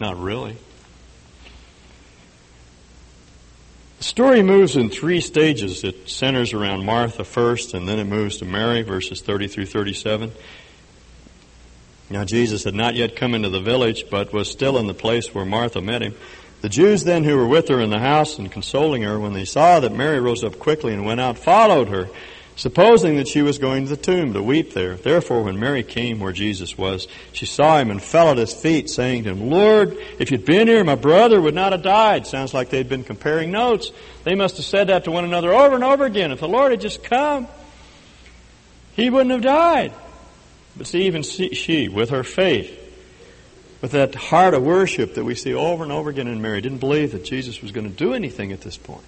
Not 0.00 0.18
really. 0.18 0.56
The 3.98 4.04
story 4.04 4.42
moves 4.42 4.74
in 4.76 4.90
three 4.90 5.20
stages. 5.20 5.84
It 5.84 6.10
centers 6.10 6.52
around 6.52 6.84
Martha 6.84 7.24
first, 7.24 7.74
and 7.74 7.88
then 7.88 8.00
it 8.00 8.04
moves 8.04 8.38
to 8.38 8.44
Mary, 8.44 8.82
verses 8.82 9.22
30 9.22 9.46
through 9.46 9.66
37. 9.66 10.32
Now, 12.10 12.24
Jesus 12.24 12.64
had 12.64 12.74
not 12.74 12.94
yet 12.94 13.16
come 13.16 13.34
into 13.34 13.48
the 13.48 13.60
village, 13.60 14.04
but 14.10 14.32
was 14.32 14.50
still 14.50 14.78
in 14.78 14.86
the 14.86 14.94
place 14.94 15.34
where 15.34 15.44
Martha 15.44 15.80
met 15.80 16.02
him. 16.02 16.14
The 16.60 16.68
Jews 16.68 17.04
then 17.04 17.24
who 17.24 17.36
were 17.36 17.46
with 17.46 17.68
her 17.68 17.80
in 17.80 17.90
the 17.90 17.98
house 17.98 18.38
and 18.38 18.50
consoling 18.50 19.02
her, 19.02 19.18
when 19.18 19.32
they 19.32 19.44
saw 19.44 19.80
that 19.80 19.92
Mary 19.92 20.20
rose 20.20 20.44
up 20.44 20.58
quickly 20.58 20.92
and 20.92 21.04
went 21.04 21.20
out, 21.20 21.38
followed 21.38 21.88
her 21.88 22.08
supposing 22.56 23.16
that 23.16 23.28
she 23.28 23.42
was 23.42 23.58
going 23.58 23.84
to 23.84 23.90
the 23.90 23.96
tomb 23.96 24.32
to 24.32 24.42
weep 24.42 24.74
there. 24.74 24.94
Therefore, 24.96 25.42
when 25.42 25.58
Mary 25.58 25.82
came 25.82 26.20
where 26.20 26.32
Jesus 26.32 26.78
was, 26.78 27.08
she 27.32 27.46
saw 27.46 27.78
him 27.78 27.90
and 27.90 28.02
fell 28.02 28.30
at 28.30 28.38
his 28.38 28.54
feet, 28.54 28.88
saying 28.88 29.24
to 29.24 29.30
him, 29.30 29.50
Lord, 29.50 29.96
if 30.18 30.30
you'd 30.30 30.44
been 30.44 30.68
here, 30.68 30.84
my 30.84 30.94
brother 30.94 31.40
would 31.40 31.54
not 31.54 31.72
have 31.72 31.82
died. 31.82 32.26
Sounds 32.26 32.54
like 32.54 32.70
they'd 32.70 32.88
been 32.88 33.04
comparing 33.04 33.50
notes. 33.50 33.90
They 34.22 34.34
must 34.34 34.56
have 34.56 34.66
said 34.66 34.88
that 34.88 35.04
to 35.04 35.10
one 35.10 35.24
another 35.24 35.52
over 35.52 35.74
and 35.74 35.84
over 35.84 36.04
again. 36.04 36.30
If 36.30 36.40
the 36.40 36.48
Lord 36.48 36.70
had 36.70 36.80
just 36.80 37.02
come, 37.02 37.48
he 38.94 39.10
wouldn't 39.10 39.32
have 39.32 39.42
died. 39.42 39.92
But 40.76 40.86
see, 40.86 41.06
even 41.06 41.22
she, 41.22 41.88
with 41.88 42.10
her 42.10 42.24
faith, 42.24 42.80
with 43.80 43.92
that 43.92 44.14
heart 44.14 44.54
of 44.54 44.62
worship 44.62 45.14
that 45.14 45.24
we 45.24 45.34
see 45.34 45.54
over 45.54 45.82
and 45.82 45.92
over 45.92 46.10
again 46.10 46.26
in 46.26 46.42
Mary, 46.42 46.60
didn't 46.60 46.78
believe 46.78 47.12
that 47.12 47.24
Jesus 47.24 47.60
was 47.62 47.70
going 47.70 47.88
to 47.88 47.94
do 47.94 48.14
anything 48.14 48.52
at 48.52 48.62
this 48.62 48.76
point. 48.76 49.04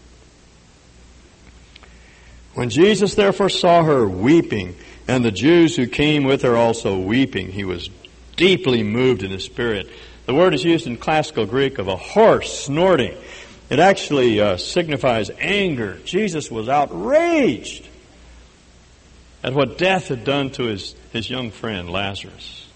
When 2.55 2.71
Jesus 2.71 3.15
therefore 3.15 3.49
saw 3.49 3.83
her 3.83 4.09
weeping, 4.09 4.77
and 5.09 5.25
the 5.25 5.31
Jews 5.31 5.77
who 5.77 5.87
came 5.87 6.25
with 6.25 6.43
her 6.43 6.57
also 6.57 6.99
weeping, 6.99 7.51
he 7.51 7.65
was 7.65 7.91
deeply 8.37 8.83
moved 8.83 9.23
in 9.23 9.31
his 9.31 9.45
spirit. 9.45 9.89
The 10.27 10.35
word 10.35 10.55
is 10.55 10.65
used 10.65 10.87
in 10.87 10.97
classical 10.97 11.47
Greek 11.47 11.79
of 11.79 11.89
a 11.89 11.97
horse 11.97 12.65
snorting. 12.65 13.17
It 13.71 13.79
actually 13.79 14.41
uh, 14.41 14.57
signifies 14.57 15.31
anger. 15.39 15.99
Jesus 16.05 16.51
was 16.51 16.69
outraged 16.69 17.89
at 19.43 19.55
what 19.55 19.79
death 19.79 20.09
had 20.09 20.25
done 20.25 20.51
to 20.51 20.65
his, 20.65 20.95
his 21.13 21.31
young 21.31 21.51
friend 21.51 21.91
Lazarus. 21.91 22.67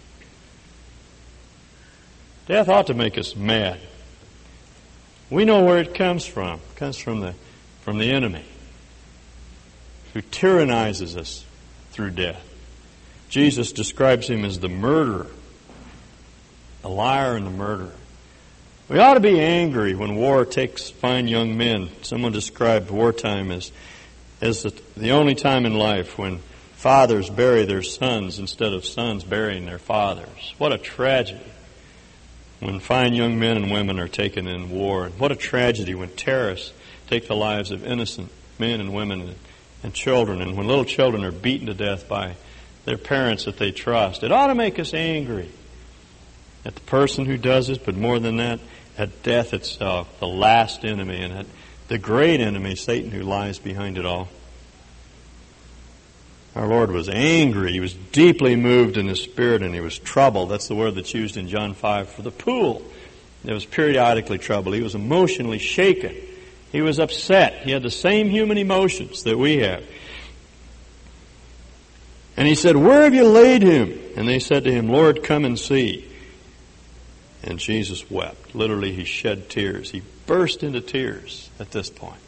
Death 2.46 2.68
ought 2.68 2.88
to 2.88 2.94
make 2.94 3.16
us 3.16 3.36
mad. 3.36 3.78
We 5.30 5.44
know 5.44 5.64
where 5.64 5.78
it 5.78 5.94
comes 5.94 6.26
from. 6.26 6.60
It 6.72 6.76
comes 6.76 6.96
from 6.96 7.20
the, 7.20 7.34
from 7.82 7.98
the 7.98 8.10
enemy 8.10 8.44
who 10.12 10.22
tyrannizes 10.22 11.16
us 11.16 11.44
through 11.92 12.10
death. 12.10 12.44
Jesus 13.28 13.70
describes 13.70 14.28
him 14.28 14.44
as 14.44 14.58
the 14.58 14.68
murderer, 14.68 15.28
the 16.82 16.88
liar 16.88 17.36
and 17.36 17.46
the 17.46 17.50
murderer. 17.50 17.92
We 18.88 18.98
ought 18.98 19.14
to 19.14 19.20
be 19.20 19.40
angry 19.40 19.94
when 19.94 20.16
war 20.16 20.44
takes 20.44 20.90
fine 20.90 21.28
young 21.28 21.56
men. 21.56 21.90
Someone 22.02 22.32
described 22.32 22.90
wartime 22.90 23.52
as, 23.52 23.70
as 24.40 24.64
the, 24.64 24.74
the 24.96 25.12
only 25.12 25.36
time 25.36 25.64
in 25.64 25.74
life 25.74 26.18
when 26.18 26.40
fathers 26.80 27.28
bury 27.28 27.66
their 27.66 27.82
sons 27.82 28.38
instead 28.38 28.72
of 28.72 28.86
sons 28.86 29.22
burying 29.22 29.66
their 29.66 29.78
fathers. 29.78 30.54
What 30.56 30.72
a 30.72 30.78
tragedy 30.78 31.44
when 32.58 32.80
fine 32.80 33.12
young 33.12 33.38
men 33.38 33.58
and 33.58 33.70
women 33.70 34.00
are 34.00 34.08
taken 34.08 34.46
in 34.46 34.70
war. 34.70 35.10
What 35.18 35.30
a 35.30 35.36
tragedy 35.36 35.94
when 35.94 36.08
terrorists 36.08 36.72
take 37.06 37.28
the 37.28 37.36
lives 37.36 37.70
of 37.70 37.84
innocent 37.84 38.30
men 38.58 38.80
and 38.80 38.94
women 38.94 39.34
and 39.82 39.92
children, 39.92 40.40
and 40.40 40.56
when 40.56 40.66
little 40.66 40.86
children 40.86 41.22
are 41.22 41.30
beaten 41.30 41.66
to 41.66 41.74
death 41.74 42.08
by 42.08 42.36
their 42.86 42.96
parents 42.96 43.44
that 43.44 43.58
they 43.58 43.72
trust, 43.72 44.22
it 44.22 44.32
ought 44.32 44.46
to 44.46 44.54
make 44.54 44.78
us 44.78 44.94
angry 44.94 45.50
at 46.64 46.74
the 46.74 46.80
person 46.82 47.26
who 47.26 47.36
does 47.36 47.66
this, 47.66 47.76
but 47.76 47.94
more 47.94 48.18
than 48.18 48.38
that, 48.38 48.58
at 48.96 49.22
death 49.22 49.52
itself, 49.52 50.18
the 50.18 50.26
last 50.26 50.86
enemy, 50.86 51.20
and 51.20 51.34
at 51.34 51.46
the 51.88 51.98
great 51.98 52.40
enemy, 52.40 52.74
Satan, 52.74 53.10
who 53.10 53.22
lies 53.22 53.58
behind 53.58 53.98
it 53.98 54.06
all. 54.06 54.30
Our 56.56 56.66
Lord 56.66 56.90
was 56.90 57.08
angry. 57.08 57.72
He 57.72 57.80
was 57.80 57.94
deeply 57.94 58.56
moved 58.56 58.96
in 58.96 59.06
his 59.06 59.22
spirit 59.22 59.62
and 59.62 59.74
he 59.74 59.80
was 59.80 59.98
troubled. 59.98 60.50
That's 60.50 60.68
the 60.68 60.74
word 60.74 60.96
that's 60.96 61.14
used 61.14 61.36
in 61.36 61.48
John 61.48 61.74
5 61.74 62.08
for 62.08 62.22
the 62.22 62.32
pool. 62.32 62.82
It 63.44 63.52
was 63.52 63.64
periodically 63.64 64.38
troubled. 64.38 64.74
He 64.74 64.82
was 64.82 64.94
emotionally 64.94 65.58
shaken. 65.58 66.14
He 66.72 66.82
was 66.82 66.98
upset. 66.98 67.62
He 67.62 67.70
had 67.70 67.82
the 67.82 67.90
same 67.90 68.28
human 68.28 68.58
emotions 68.58 69.22
that 69.24 69.38
we 69.38 69.58
have. 69.58 69.84
And 72.36 72.46
he 72.46 72.54
said, 72.54 72.76
Where 72.76 73.02
have 73.02 73.14
you 73.14 73.26
laid 73.26 73.62
him? 73.62 73.98
And 74.16 74.28
they 74.28 74.38
said 74.38 74.64
to 74.64 74.72
him, 74.72 74.88
Lord, 74.88 75.22
come 75.22 75.44
and 75.44 75.58
see. 75.58 76.06
And 77.42 77.58
Jesus 77.58 78.10
wept. 78.10 78.54
Literally, 78.54 78.92
he 78.92 79.04
shed 79.04 79.48
tears. 79.48 79.90
He 79.90 80.02
burst 80.26 80.62
into 80.62 80.80
tears 80.80 81.48
at 81.58 81.70
this 81.70 81.90
point. 81.90 82.20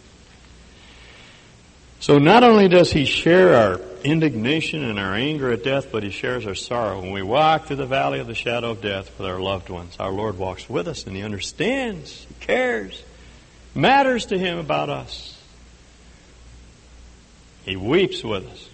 So 2.02 2.18
not 2.18 2.42
only 2.42 2.66
does 2.66 2.92
he 2.92 3.04
share 3.04 3.54
our 3.54 3.80
indignation 4.02 4.82
and 4.82 4.98
our 4.98 5.14
anger 5.14 5.52
at 5.52 5.62
death, 5.62 5.92
but 5.92 6.02
he 6.02 6.10
shares 6.10 6.44
our 6.48 6.54
sorrow. 6.56 7.00
When 7.00 7.12
we 7.12 7.22
walk 7.22 7.66
through 7.66 7.76
the 7.76 7.86
valley 7.86 8.18
of 8.18 8.26
the 8.26 8.34
shadow 8.34 8.72
of 8.72 8.80
death 8.80 9.16
with 9.16 9.28
our 9.28 9.38
loved 9.38 9.68
ones, 9.68 9.96
our 10.00 10.10
Lord 10.10 10.36
walks 10.36 10.68
with 10.68 10.88
us 10.88 11.06
and 11.06 11.14
he 11.14 11.22
understands, 11.22 12.26
he 12.28 12.34
cares 12.44 13.04
matters 13.72 14.26
to 14.26 14.36
him 14.36 14.58
about 14.58 14.90
us. 14.90 15.40
He 17.64 17.76
weeps 17.76 18.24
with 18.24 18.48
us. 18.48 18.68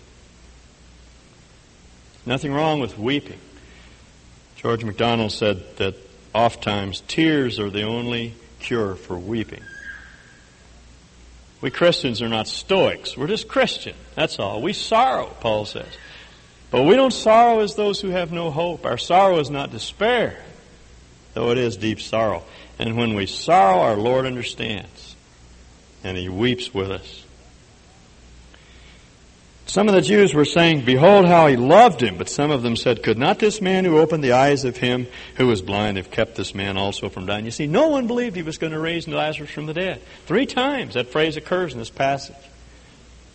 Nothing 2.24 2.54
wrong 2.54 2.80
with 2.80 2.98
weeping. 2.98 3.38
George 4.56 4.82
MacDonald 4.84 5.32
said 5.32 5.76
that 5.76 5.96
oftentimes 6.34 7.02
tears 7.06 7.60
are 7.60 7.68
the 7.68 7.82
only 7.82 8.34
cure 8.58 8.94
for 8.94 9.18
weeping. 9.18 9.62
We 11.60 11.70
Christians 11.70 12.22
are 12.22 12.28
not 12.28 12.46
stoics. 12.46 13.16
We're 13.16 13.26
just 13.26 13.48
Christian. 13.48 13.96
That's 14.14 14.38
all. 14.38 14.62
We 14.62 14.72
sorrow, 14.72 15.34
Paul 15.40 15.64
says. 15.64 15.88
But 16.70 16.84
we 16.84 16.94
don't 16.94 17.12
sorrow 17.12 17.60
as 17.60 17.74
those 17.74 18.00
who 18.00 18.10
have 18.10 18.30
no 18.30 18.50
hope. 18.50 18.86
Our 18.86 18.98
sorrow 18.98 19.38
is 19.38 19.50
not 19.50 19.70
despair, 19.70 20.38
though 21.34 21.50
it 21.50 21.58
is 21.58 21.76
deep 21.76 22.00
sorrow. 22.00 22.44
And 22.78 22.96
when 22.96 23.14
we 23.14 23.26
sorrow, 23.26 23.80
our 23.80 23.96
Lord 23.96 24.26
understands. 24.26 25.16
And 26.04 26.16
He 26.16 26.28
weeps 26.28 26.72
with 26.72 26.90
us. 26.90 27.24
Some 29.68 29.86
of 29.86 29.94
the 29.94 30.00
Jews 30.00 30.32
were 30.32 30.46
saying, 30.46 30.86
Behold 30.86 31.26
how 31.26 31.46
he 31.46 31.56
loved 31.56 32.02
him. 32.02 32.16
But 32.16 32.30
some 32.30 32.50
of 32.50 32.62
them 32.62 32.74
said, 32.74 33.02
Could 33.02 33.18
not 33.18 33.38
this 33.38 33.60
man 33.60 33.84
who 33.84 33.98
opened 33.98 34.24
the 34.24 34.32
eyes 34.32 34.64
of 34.64 34.78
him 34.78 35.06
who 35.36 35.46
was 35.46 35.60
blind 35.60 35.98
have 35.98 36.10
kept 36.10 36.36
this 36.36 36.54
man 36.54 36.78
also 36.78 37.10
from 37.10 37.26
dying? 37.26 37.44
You 37.44 37.50
see, 37.50 37.66
no 37.66 37.88
one 37.88 38.06
believed 38.06 38.34
he 38.34 38.42
was 38.42 38.56
going 38.56 38.72
to 38.72 38.78
raise 38.78 39.06
Lazarus 39.06 39.50
from 39.50 39.66
the 39.66 39.74
dead. 39.74 40.00
Three 40.24 40.46
times 40.46 40.94
that 40.94 41.08
phrase 41.08 41.36
occurs 41.36 41.74
in 41.74 41.78
this 41.78 41.90
passage. 41.90 42.34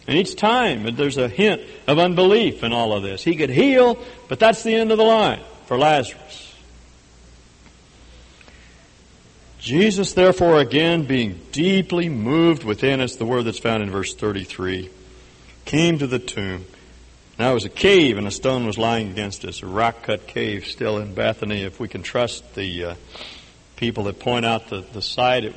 And 0.08 0.18
each 0.18 0.36
time 0.36 0.96
there's 0.96 1.18
a 1.18 1.30
hint 1.30 1.62
of 1.88 2.00
unbelief 2.00 2.64
in 2.64 2.74
all 2.74 2.94
of 2.94 3.04
this. 3.04 3.24
He 3.24 3.36
could 3.36 3.52
heal, 3.52 4.04
but 4.28 4.40
that's 4.40 4.64
the 4.64 4.74
end 4.74 4.92
of 4.92 4.98
the 4.98 5.04
line 5.04 5.42
for 5.68 5.78
Lazarus. 5.78 6.56
Jesus, 9.60 10.14
therefore, 10.14 10.60
again, 10.60 11.06
being 11.06 11.40
deeply 11.52 12.10
moved 12.10 12.64
within 12.64 13.00
us, 13.00 13.16
the 13.16 13.26
word 13.26 13.44
that's 13.44 13.60
found 13.60 13.84
in 13.84 13.92
verse 13.92 14.14
33, 14.16 14.90
came 15.66 16.00
to 16.00 16.08
the 16.08 16.20
tomb. 16.20 16.66
Now 17.40 17.52
it 17.52 17.54
was 17.56 17.66
a 17.66 17.70
cave 17.70 18.18
and 18.18 18.28
a 18.28 18.32
stone 18.32 18.66
was 18.66 18.78
lying 18.78 19.10
against 19.10 19.44
us, 19.46 19.64
a 19.64 19.66
rock 19.68 20.04
cut 20.04 20.28
cave 20.28 20.68
still 20.68 21.00
in 21.00 21.14
Bethany. 21.14 21.64
If 21.64 21.80
we 21.80 21.88
can 21.88 22.04
trust 22.04 22.54
the 22.54 22.86
uh, 22.86 22.96
people 23.76 24.04
that 24.06 24.20
point 24.20 24.46
out 24.46 24.70
the, 24.70 24.86
the 24.94 25.02
site, 25.02 25.46
it, 25.46 25.56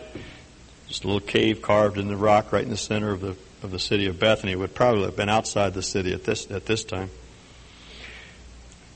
just 0.89 1.05
a 1.05 1.07
little 1.07 1.21
cave 1.21 1.61
carved 1.61 1.99
in 1.99 2.09
the 2.09 2.17
rock 2.17 2.53
right 2.53 2.65
in 2.65 2.71
the 2.71 2.77
center 2.77 3.11
of 3.11 3.21
the, 3.21 3.37
of 3.63 3.71
the 3.71 3.79
city 3.79 4.07
of 4.07 4.19
Bethany. 4.19 4.53
It 4.53 4.59
would 4.59 4.75
probably 4.75 5.03
have 5.03 5.17
been 5.17 5.29
outside 5.29 5.75
the 5.75 5.83
city 5.83 6.13
at 6.13 6.25
this, 6.25 6.51
at 6.51 6.67
this 6.67 6.85
time. 6.85 7.11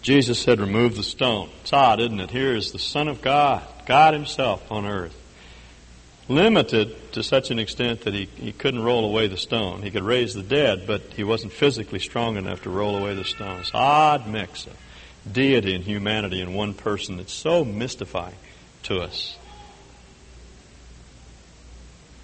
Jesus 0.03 0.38
said, 0.38 0.61
remove 0.61 0.96
the 0.96 1.03
stone. 1.03 1.51
It's 1.61 1.75
odd, 1.75 2.01
isn't 2.01 2.20
it? 2.20 2.31
Here 2.31 2.55
is 2.55 2.73
the 2.73 2.79
Son 2.79 3.09
of 3.09 3.20
God, 3.20 3.62
God 3.85 4.14
Himself 4.14 4.70
on 4.73 4.87
earth. 4.87 5.19
Limited 6.31 7.12
to 7.14 7.25
such 7.25 7.51
an 7.51 7.59
extent 7.59 8.03
that 8.03 8.14
he, 8.14 8.27
he 8.37 8.53
couldn't 8.53 8.85
roll 8.85 9.05
away 9.05 9.27
the 9.27 9.37
stone. 9.37 9.83
He 9.83 9.90
could 9.90 10.05
raise 10.05 10.33
the 10.33 10.45
dead, 10.45 10.85
but 10.87 11.01
he 11.16 11.25
wasn't 11.25 11.53
physically 11.53 11.99
strong 11.99 12.37
enough 12.37 12.62
to 12.62 12.71
roll 12.71 12.97
away 12.97 13.16
the 13.16 13.25
stones. 13.25 13.73
Odd 13.75 14.29
mix 14.29 14.69
of 14.69 14.77
deity 15.31 15.75
and 15.75 15.83
humanity 15.83 16.40
in 16.40 16.55
one 16.55 16.73
person 16.73 17.16
that's 17.16 17.33
so 17.33 17.64
mystifying 17.64 18.37
to 18.85 19.01
us. 19.01 19.37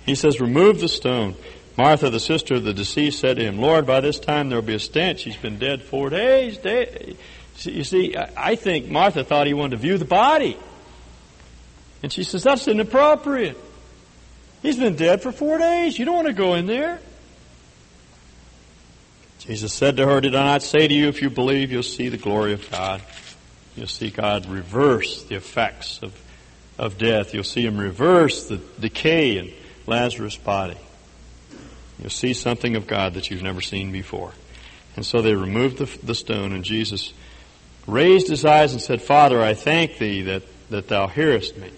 He 0.04 0.14
says, 0.14 0.40
Remove 0.40 0.78
the 0.78 0.88
stone. 0.88 1.34
Martha, 1.76 2.08
the 2.08 2.20
sister 2.20 2.54
of 2.54 2.62
the 2.62 2.72
deceased, 2.72 3.18
said 3.18 3.38
to 3.38 3.42
him, 3.42 3.58
Lord, 3.58 3.88
by 3.88 3.98
this 3.98 4.20
time 4.20 4.50
there 4.50 4.58
will 4.58 4.66
be 4.66 4.74
a 4.74 4.78
stench. 4.78 5.24
He's 5.24 5.36
been 5.36 5.58
dead 5.58 5.82
four 5.82 6.10
days. 6.10 6.60
You 7.64 7.82
see, 7.82 8.14
I 8.16 8.54
think 8.54 8.86
Martha 8.88 9.24
thought 9.24 9.48
he 9.48 9.52
wanted 9.52 9.78
to 9.78 9.82
view 9.82 9.98
the 9.98 10.04
body. 10.04 10.56
And 12.04 12.12
she 12.12 12.22
says, 12.22 12.44
That's 12.44 12.68
inappropriate. 12.68 13.65
He's 14.62 14.78
been 14.78 14.96
dead 14.96 15.22
for 15.22 15.32
four 15.32 15.58
days. 15.58 15.98
You 15.98 16.04
don't 16.04 16.16
want 16.16 16.28
to 16.28 16.32
go 16.32 16.54
in 16.54 16.66
there. 16.66 16.98
Jesus 19.38 19.72
said 19.72 19.96
to 19.98 20.06
her, 20.06 20.20
Did 20.20 20.34
I 20.34 20.44
not 20.44 20.62
say 20.62 20.88
to 20.88 20.94
you, 20.94 21.08
if 21.08 21.22
you 21.22 21.30
believe, 21.30 21.70
you'll 21.70 21.82
see 21.82 22.08
the 22.08 22.16
glory 22.16 22.52
of 22.52 22.68
God? 22.70 23.00
You'll 23.76 23.86
see 23.86 24.10
God 24.10 24.46
reverse 24.46 25.22
the 25.24 25.36
effects 25.36 26.00
of, 26.02 26.18
of 26.78 26.98
death. 26.98 27.34
You'll 27.34 27.44
see 27.44 27.64
Him 27.64 27.78
reverse 27.78 28.48
the 28.48 28.56
decay 28.80 29.38
in 29.38 29.52
Lazarus' 29.86 30.36
body. 30.36 30.78
You'll 32.00 32.10
see 32.10 32.34
something 32.34 32.76
of 32.76 32.86
God 32.86 33.14
that 33.14 33.30
you've 33.30 33.42
never 33.42 33.60
seen 33.60 33.92
before. 33.92 34.32
And 34.96 35.04
so 35.04 35.20
they 35.20 35.34
removed 35.34 35.78
the, 35.78 36.06
the 36.06 36.14
stone, 36.14 36.52
and 36.52 36.64
Jesus 36.64 37.12
raised 37.86 38.28
his 38.28 38.44
eyes 38.44 38.72
and 38.72 38.80
said, 38.80 39.00
Father, 39.00 39.40
I 39.40 39.54
thank 39.54 39.98
thee 39.98 40.22
that, 40.22 40.42
that 40.70 40.88
thou 40.88 41.06
hearest 41.06 41.56
me. 41.56 41.70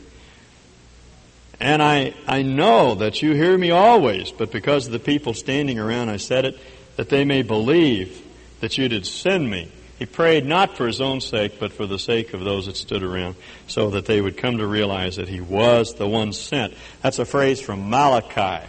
And 1.61 1.83
I, 1.83 2.15
I 2.27 2.43
know 2.43 2.95
that 2.97 3.21
you 3.21 3.33
hear 3.33 3.59
me 3.59 3.71
always, 3.71 4.31
but 4.31 4.53
because 4.53 4.87
of 4.87 4.93
the 4.93 5.01
people 5.01 5.35
standing 5.35 5.79
around, 5.79 6.09
I 6.09 6.19
said 6.19 6.45
it 6.45 6.59
that 6.97 7.09
they 7.09 7.25
may 7.25 7.43
believe 7.43 8.25
that 8.61 8.79
you 8.79 8.89
did 8.89 9.07
send 9.07 9.51
me. 9.51 9.71
He 9.99 10.07
prayed 10.07 10.47
not 10.47 10.77
for 10.77 10.87
his 10.87 11.01
own 11.01 11.21
sake, 11.21 11.59
but 11.59 11.73
for 11.73 11.85
the 11.87 11.99
sake 11.99 12.33
of 12.33 12.41
those 12.41 12.67
that 12.67 12.77
stood 12.77 13.03
around, 13.03 13.35
so 13.67 13.91
that 13.91 14.07
they 14.07 14.21
would 14.21 14.37
come 14.37 14.59
to 14.59 14.67
realize 14.67 15.17
that 15.17 15.29
he 15.29 15.41
was 15.41 15.95
the 15.95 16.07
one 16.07 16.33
sent. 16.33 16.75
That's 17.03 17.19
a 17.19 17.25
phrase 17.25 17.61
from 17.61 17.91
Malachi. 17.91 18.65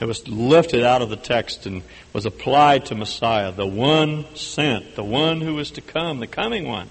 It 0.00 0.04
was 0.04 0.28
lifted 0.28 0.82
out 0.82 1.00
of 1.00 1.08
the 1.08 1.16
text 1.16 1.64
and 1.64 1.82
was 2.12 2.26
applied 2.26 2.86
to 2.86 2.94
Messiah, 2.94 3.52
the 3.52 3.66
one 3.66 4.26
sent, 4.34 4.96
the 4.96 5.04
one 5.04 5.40
who 5.40 5.54
was 5.54 5.70
to 5.72 5.80
come, 5.80 6.20
the 6.20 6.26
coming 6.26 6.68
one. 6.68 6.90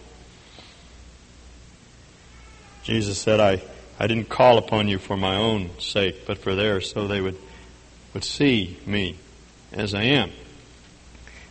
Jesus 2.83 3.19
said, 3.19 3.39
I, 3.39 3.61
I 3.99 4.07
didn't 4.07 4.29
call 4.29 4.57
upon 4.57 4.87
you 4.87 4.97
for 4.97 5.15
my 5.15 5.35
own 5.35 5.69
sake, 5.79 6.25
but 6.25 6.37
for 6.39 6.55
theirs, 6.55 6.91
so 6.91 7.07
they 7.07 7.21
would, 7.21 7.37
would 8.13 8.23
see 8.23 8.77
me 8.85 9.17
as 9.71 9.93
I 9.93 10.03
am. 10.03 10.31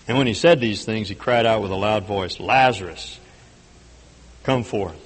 And 0.08 0.18
when 0.18 0.26
he 0.26 0.34
said 0.34 0.60
these 0.60 0.84
things, 0.84 1.08
he 1.08 1.14
cried 1.14 1.46
out 1.46 1.62
with 1.62 1.70
a 1.70 1.76
loud 1.76 2.06
voice, 2.06 2.40
Lazarus, 2.40 3.20
come 4.42 4.64
forth. 4.64 4.96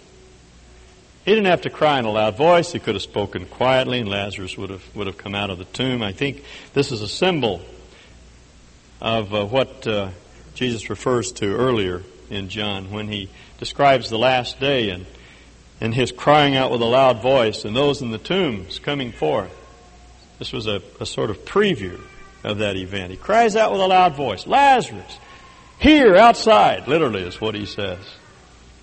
He 1.25 1.33
didn't 1.33 1.47
have 1.47 1.63
to 1.63 1.71
cry 1.71 1.99
in 1.99 2.05
a 2.05 2.11
loud 2.11 2.37
voice. 2.37 2.73
He 2.73 2.79
could 2.79 2.95
have 2.95 3.03
spoken 3.03 3.47
quietly, 3.47 3.99
and 3.99 4.09
Lazarus 4.09 4.57
would 4.57 4.71
have, 4.71 4.97
would 4.97 5.09
have 5.09 5.19
come 5.19 5.35
out 5.35 5.51
of 5.51 5.59
the 5.59 5.65
tomb. 5.65 6.03
I 6.03 6.13
think 6.13 6.45
this 6.73 6.93
is 6.93 7.03
a 7.03 7.09
symbol 7.09 7.61
of 9.01 9.35
uh, 9.35 9.45
what 9.45 9.87
uh, 9.87 10.11
Jesus 10.55 10.89
refers 10.89 11.33
to 11.33 11.55
earlier 11.55 12.03
in 12.31 12.49
John 12.49 12.91
when 12.91 13.09
he 13.09 13.29
describes 13.59 14.09
the 14.09 14.19
last 14.19 14.61
day 14.61 14.91
and, 14.91 15.05
and 15.81 15.95
his 15.95 16.13
crying 16.13 16.57
out 16.57 16.71
with 16.71 16.81
a 16.81 16.87
loud 16.87 17.21
voice 17.21 17.65
and 17.65 17.77
those 17.77 18.03
in 18.03 18.11
the 18.11 18.19
tombs 18.19 18.79
coming 18.79 19.13
forth. 19.13 19.53
This 20.39 20.53
was 20.53 20.67
a, 20.67 20.83
a 21.01 21.07
sort 21.07 21.31
of 21.31 21.45
preview 21.45 22.01
of 22.45 22.59
that 22.59 22.77
event. 22.77 23.11
He 23.11 23.17
cries 23.17 23.57
out 23.57 23.73
with 23.73 23.81
a 23.81 23.87
loud 23.87 24.15
voice, 24.15 24.47
Lazarus, 24.47 25.19
here 25.79 26.17
outside, 26.17 26.89
literally 26.89 27.23
is 27.23 27.41
what 27.41 27.55
he 27.55 27.67
says. 27.67 27.99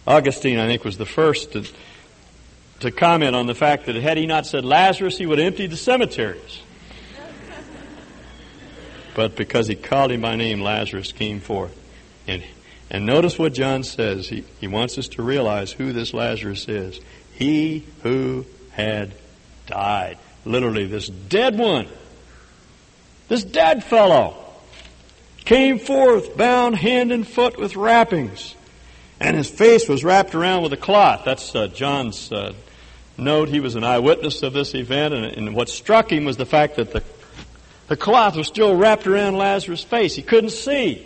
Augustine, 0.05 0.59
I 0.59 0.67
think, 0.67 0.83
was 0.83 0.97
the 0.97 1.05
first 1.05 1.53
to, 1.53 1.65
to 2.81 2.91
comment 2.91 3.35
on 3.35 3.47
the 3.47 3.55
fact 3.55 3.85
that 3.85 3.95
had 3.95 4.17
he 4.17 4.25
not 4.25 4.45
said 4.45 4.65
Lazarus, 4.65 5.17
he 5.17 5.25
would 5.25 5.39
have 5.39 5.47
emptied 5.47 5.71
the 5.71 5.77
cemeteries. 5.77 6.61
but 9.15 9.35
because 9.35 9.67
he 9.67 9.75
called 9.75 10.11
him 10.11 10.21
by 10.21 10.35
name, 10.35 10.61
Lazarus 10.61 11.11
came 11.11 11.39
forth. 11.39 11.75
And, 12.27 12.43
and 12.93 13.05
notice 13.05 13.37
what 13.37 13.53
John 13.53 13.83
says. 13.83 14.29
He, 14.29 14.45
he 14.61 14.67
wants 14.67 14.97
us 14.97 15.09
to 15.09 15.21
realize 15.21 15.73
who 15.73 15.91
this 15.91 16.13
Lazarus 16.13 16.69
is. 16.69 17.01
He 17.33 17.85
who 18.03 18.45
had 18.71 19.13
died. 19.67 20.17
Literally, 20.45 20.85
this 20.85 21.09
dead 21.09 21.57
one 21.57 21.87
this 23.33 23.43
dead 23.43 23.83
fellow 23.83 24.35
came 25.45 25.79
forth 25.79 26.37
bound 26.37 26.75
hand 26.75 27.11
and 27.11 27.27
foot 27.27 27.57
with 27.57 27.75
wrappings, 27.75 28.55
and 29.19 29.35
his 29.35 29.49
face 29.49 29.87
was 29.89 30.03
wrapped 30.03 30.35
around 30.35 30.63
with 30.63 30.73
a 30.73 30.77
cloth. 30.77 31.23
That's 31.25 31.55
uh, 31.55 31.67
John's 31.67 32.31
uh, 32.31 32.53
note. 33.17 33.49
He 33.49 33.59
was 33.59 33.75
an 33.75 33.83
eyewitness 33.83 34.43
of 34.43 34.53
this 34.53 34.75
event, 34.75 35.13
and, 35.13 35.25
and, 35.25 35.55
what 35.55 35.69
struck 35.69 36.11
him 36.11 36.25
was 36.25 36.37
the 36.37 36.45
fact 36.45 36.75
that 36.75 36.91
the, 36.91 37.03
the 37.87 37.97
cloth 37.97 38.35
was 38.35 38.47
still 38.47 38.75
wrapped 38.75 39.07
around 39.07 39.35
Lazarus' 39.35 39.83
face. 39.83 40.15
He 40.15 40.21
couldn't 40.21 40.51
see. 40.51 41.05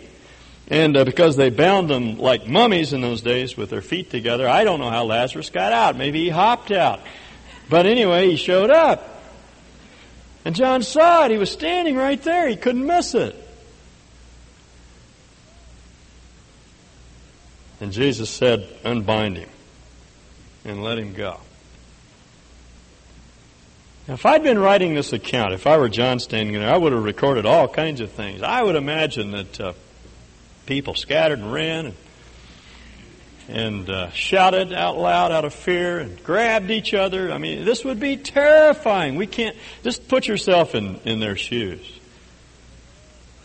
And 0.68 0.96
uh, 0.98 1.04
because 1.04 1.36
they 1.36 1.48
bound 1.48 1.88
them 1.88 2.18
like 2.18 2.46
mummies 2.46 2.92
in 2.92 3.00
those 3.00 3.22
days 3.22 3.56
with 3.56 3.70
their 3.70 3.80
feet 3.80 4.10
together, 4.10 4.46
I 4.46 4.64
don't 4.64 4.80
know 4.80 4.90
how 4.90 5.04
Lazarus 5.04 5.48
got 5.48 5.72
out. 5.72 5.96
Maybe 5.96 6.24
he 6.24 6.28
hopped 6.28 6.70
out. 6.70 7.00
But 7.70 7.86
anyway, 7.86 8.30
he 8.30 8.36
showed 8.36 8.70
up. 8.70 9.22
And 10.44 10.54
John 10.54 10.82
saw 10.82 11.24
it. 11.24 11.30
He 11.30 11.38
was 11.38 11.50
standing 11.50 11.96
right 11.96 12.20
there. 12.22 12.48
He 12.48 12.56
couldn't 12.56 12.86
miss 12.86 13.14
it. 13.14 13.34
And 17.80 17.92
Jesus 17.92 18.28
said, 18.28 18.68
Unbind 18.84 19.38
him 19.38 19.48
and 20.64 20.82
let 20.82 20.98
him 20.98 21.14
go. 21.14 21.38
Now, 24.06 24.14
if 24.14 24.26
I'd 24.26 24.42
been 24.42 24.58
writing 24.58 24.94
this 24.94 25.12
account, 25.12 25.52
if 25.52 25.66
I 25.66 25.76
were 25.78 25.88
John 25.88 26.18
standing 26.18 26.54
there, 26.54 26.72
I 26.72 26.76
would 26.76 26.92
have 26.92 27.04
recorded 27.04 27.46
all 27.46 27.68
kinds 27.68 28.00
of 28.00 28.10
things. 28.10 28.42
I 28.42 28.62
would 28.62 28.76
imagine 28.76 29.30
that 29.32 29.60
uh, 29.60 29.72
people 30.68 30.94
scattered 30.94 31.38
and 31.38 31.52
ran 31.52 31.86
and 31.86 31.96
and 33.48 33.88
uh, 33.88 34.10
shouted 34.10 34.74
out 34.74 34.98
loud 34.98 35.32
out 35.32 35.46
of 35.46 35.54
fear 35.54 35.98
and 35.98 36.22
grabbed 36.22 36.70
each 36.70 36.92
other. 36.92 37.32
I 37.32 37.38
mean, 37.38 37.64
this 37.64 37.82
would 37.82 37.98
be 37.98 38.18
terrifying. 38.18 39.16
We 39.16 39.26
can't, 39.26 39.56
just 39.82 40.06
put 40.06 40.28
yourself 40.28 40.74
in, 40.74 41.00
in 41.06 41.18
their 41.18 41.34
shoes. 41.34 41.98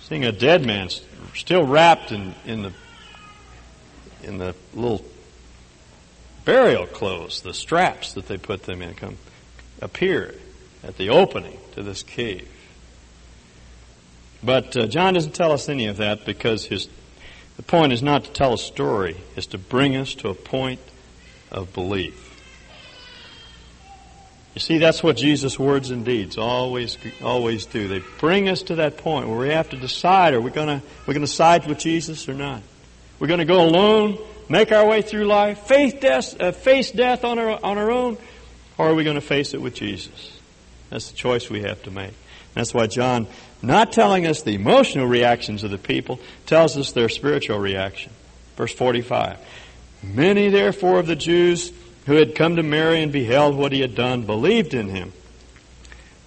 Seeing 0.01 0.25
a 0.25 0.33
dead 0.33 0.65
man 0.65 0.89
still 1.33 1.65
wrapped 1.65 2.11
in, 2.11 2.35
in 2.45 2.63
the, 2.63 2.73
in 4.23 4.39
the 4.39 4.53
little 4.73 5.05
burial 6.43 6.85
clothes, 6.85 7.41
the 7.41 7.53
straps 7.53 8.11
that 8.15 8.27
they 8.27 8.35
put 8.35 8.63
them 8.63 8.81
in, 8.81 8.95
come 8.95 9.17
appear 9.81 10.35
at 10.83 10.97
the 10.97 11.11
opening 11.11 11.57
to 11.75 11.83
this 11.83 12.03
cave. 12.03 12.49
But 14.43 14.75
uh, 14.75 14.87
John 14.87 15.13
doesn't 15.13 15.33
tell 15.33 15.53
us 15.53 15.69
any 15.69 15.87
of 15.87 15.95
that 15.97 16.25
because 16.25 16.65
his 16.65 16.89
the 17.57 17.63
point 17.63 17.93
is 17.93 18.01
not 18.01 18.23
to 18.25 18.31
tell 18.31 18.53
a 18.53 18.57
story, 18.57 19.17
it's 19.35 19.47
to 19.47 19.57
bring 19.57 19.95
us 19.95 20.15
to 20.15 20.29
a 20.29 20.33
point 20.33 20.79
of 21.51 21.73
belief. 21.73 22.23
You 24.53 24.59
see, 24.59 24.77
that's 24.77 25.01
what 25.01 25.17
Jesus' 25.17 25.57
words 25.57 25.89
and 25.89 26.05
deeds 26.05 26.37
always 26.37 26.97
always 27.23 27.65
do. 27.65 27.87
They 27.87 28.03
bring 28.19 28.49
us 28.49 28.61
to 28.63 28.75
that 28.75 28.97
point 28.97 29.27
where 29.27 29.37
we 29.37 29.49
have 29.49 29.69
to 29.69 29.77
decide: 29.77 30.35
Are 30.35 30.41
we 30.41 30.51
going 30.51 30.67
to 30.67 30.85
we're 31.07 31.15
going 31.15 31.25
to 31.25 31.31
side 31.31 31.65
with 31.65 31.79
Jesus 31.79 32.29
or 32.29 32.35
not? 32.35 32.61
We're 33.19 33.27
going 33.27 33.39
to 33.39 33.45
go 33.45 33.63
alone, 33.63 34.19
make 34.49 34.71
our 34.71 34.85
way 34.85 35.01
through 35.01 35.25
life, 35.25 35.59
face 35.59 35.93
death, 35.93 36.39
uh, 36.39 36.51
face 36.51 36.91
death 36.91 37.23
on 37.25 37.39
our 37.39 37.59
on 37.63 37.79
our 37.79 37.89
own, 37.89 38.17
or 38.77 38.89
are 38.89 38.93
we 38.93 39.03
going 39.03 39.15
to 39.15 39.21
face 39.21 39.55
it 39.55 39.61
with 39.61 39.73
Jesus? 39.73 40.37
That's 40.91 41.09
the 41.09 41.17
choice 41.17 41.49
we 41.49 41.61
have 41.61 41.81
to 41.83 41.91
make. 41.91 42.13
That's 42.53 42.75
why 42.75 42.85
John 42.85 43.25
not 43.63 43.93
telling 43.93 44.27
us 44.27 44.41
the 44.41 44.55
emotional 44.55 45.07
reactions 45.07 45.63
of 45.63 45.71
the 45.71 45.77
people, 45.77 46.19
tells 46.45 46.77
us 46.77 46.91
their 46.91 47.09
spiritual 47.09 47.59
reaction. 47.59 48.11
Verse 48.55 48.73
45. 48.73 49.37
Many 50.03 50.49
therefore 50.49 50.99
of 50.99 51.07
the 51.07 51.15
Jews 51.15 51.71
who 52.05 52.15
had 52.15 52.35
come 52.35 52.57
to 52.57 52.63
Mary 52.63 53.01
and 53.01 53.11
beheld 53.11 53.55
what 53.55 53.71
he 53.71 53.79
had 53.79 53.95
done 53.95 54.23
believed 54.23 54.73
in 54.73 54.89
him. 54.89 55.13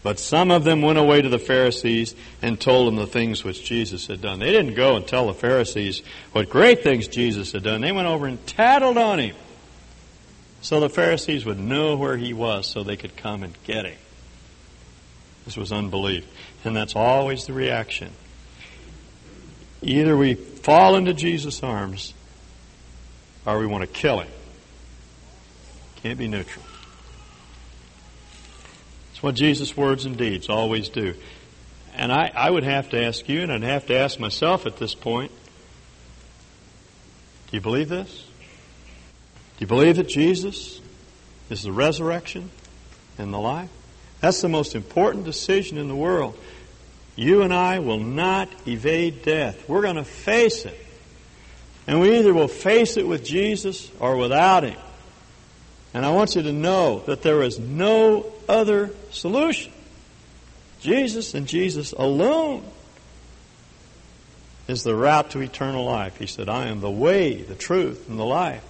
But 0.03 0.19
some 0.19 0.51
of 0.51 0.65
them 0.65 0.83
went 0.83 0.99
away 0.99 1.21
to 1.21 1.29
the 1.29 1.39
Pharisees 1.39 2.15
and 2.41 2.61
told 2.61 2.87
them 2.87 2.97
the 2.97 3.09
things 3.09 3.43
which 3.45 3.65
Jesus 3.65 4.07
had 4.07 4.23
done. 4.23 4.39
They 4.39 4.53
didn't 4.53 4.75
go 4.75 4.97
and 4.97 5.07
tell 5.07 5.27
the 5.27 5.35
Pharisees 5.35 6.03
what 6.33 6.49
great 6.49 6.83
things 6.83 7.09
Jesus 7.09 7.53
had 7.53 7.65
done. 7.65 7.81
They 7.81 7.93
went 7.93 8.07
over 8.09 8.27
and 8.27 8.45
tattled 8.47 8.97
on 8.97 9.19
him. 9.19 9.37
So 10.63 10.81
the 10.81 10.89
Pharisees 10.89 11.45
would 11.45 11.59
know 11.59 11.97
where 11.97 12.17
he 12.17 12.33
was 12.33 12.67
so 12.67 12.83
they 12.83 12.97
could 12.97 13.17
come 13.17 13.43
and 13.43 13.53
get 13.65 13.85
him. 13.85 13.99
This 15.45 15.57
was 15.57 15.73
unbelief. 15.73 16.25
And 16.65 16.75
that's 16.75 16.97
always 16.97 17.47
the 17.47 17.53
reaction. 17.53 18.11
Either 19.83 20.17
we 20.17 20.35
fall 20.35 20.97
into 20.97 21.15
Jesus' 21.15 21.63
arms 21.63 22.15
or 23.45 23.59
we 23.59 23.67
want 23.67 23.83
to 23.83 23.87
kill 23.87 24.21
him. 24.21 24.31
Can't 25.97 26.19
be 26.19 26.29
neutral. 26.29 26.65
It's 29.13 29.23
what 29.23 29.35
Jesus' 29.35 29.77
words 29.77 30.05
and 30.05 30.17
deeds 30.17 30.49
always 30.49 30.89
do. 30.89 31.15
And 31.95 32.13
I, 32.13 32.31
I 32.35 32.51
would 32.51 32.65
have 32.65 32.91
to 32.91 33.03
ask 33.03 33.29
you, 33.29 33.43
and 33.43 33.53
I'd 33.53 33.63
have 33.63 33.87
to 33.87 33.97
ask 33.97 34.21
myself 34.21 34.67
at 34.67 34.77
this 34.77 34.95
point 34.95 35.33
do 37.49 37.57
you 37.57 37.61
believe 37.61 37.89
this? 37.89 38.27
Do 39.57 39.61
you 39.61 39.67
believe 39.69 39.97
that 39.97 40.09
Jesus 40.09 40.81
is 41.49 41.63
the 41.63 41.73
resurrection 41.73 42.51
and 43.19 43.33
the 43.33 43.39
life? 43.39 43.71
That's 44.21 44.41
the 44.41 44.49
most 44.49 44.75
important 44.75 45.25
decision 45.25 45.79
in 45.79 45.89
the 45.89 45.97
world. 45.97 46.39
You 47.17 47.43
and 47.43 47.53
I 47.53 47.79
will 47.79 47.99
not 47.99 48.49
evade 48.67 49.23
death. 49.23 49.69
We're 49.69 49.83
going 49.83 49.97
to 49.97 50.05
face 50.05 50.65
it. 50.65 50.79
And 51.87 52.01
we 52.01 52.19
either 52.19 52.35
will 52.35 52.49
face 52.49 52.97
it 52.97 53.07
with 53.07 53.25
Jesus 53.25 53.91
or 54.01 54.17
without 54.17 54.65
Him. 54.65 54.79
And 55.95 56.05
I 56.05 56.11
want 56.11 56.35
you 56.35 56.43
to 56.43 56.53
know 56.53 57.01
that 57.07 57.23
there 57.23 57.43
is 57.43 57.59
no 57.59 58.33
other 58.49 58.91
solution. 59.11 59.73
Jesus 60.81 61.35
and 61.35 61.47
Jesus 61.47 61.93
alone 61.93 62.65
is 64.69 64.83
the 64.83 64.95
route 64.95 65.31
to 65.31 65.41
eternal 65.41 65.85
life. 65.85 66.19
He 66.19 66.27
said, 66.27 66.49
I 66.49 66.67
am 66.67 66.81
the 66.81 66.91
way, 66.91 67.43
the 67.43 67.55
truth, 67.55 68.09
and 68.09 68.19
the 68.19 68.25
life. 68.25 68.63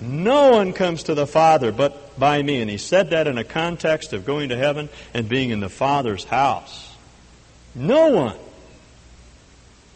No 0.00 0.50
one 0.50 0.72
comes 0.72 1.04
to 1.04 1.14
the 1.14 1.26
Father 1.26 1.72
but 1.72 2.05
by 2.18 2.42
me. 2.42 2.60
And 2.60 2.70
he 2.70 2.78
said 2.78 3.10
that 3.10 3.26
in 3.26 3.38
a 3.38 3.44
context 3.44 4.12
of 4.12 4.24
going 4.24 4.48
to 4.50 4.56
heaven 4.56 4.88
and 5.14 5.28
being 5.28 5.50
in 5.50 5.60
the 5.60 5.68
Father's 5.68 6.24
house. 6.24 6.94
No 7.74 8.08
one 8.08 8.36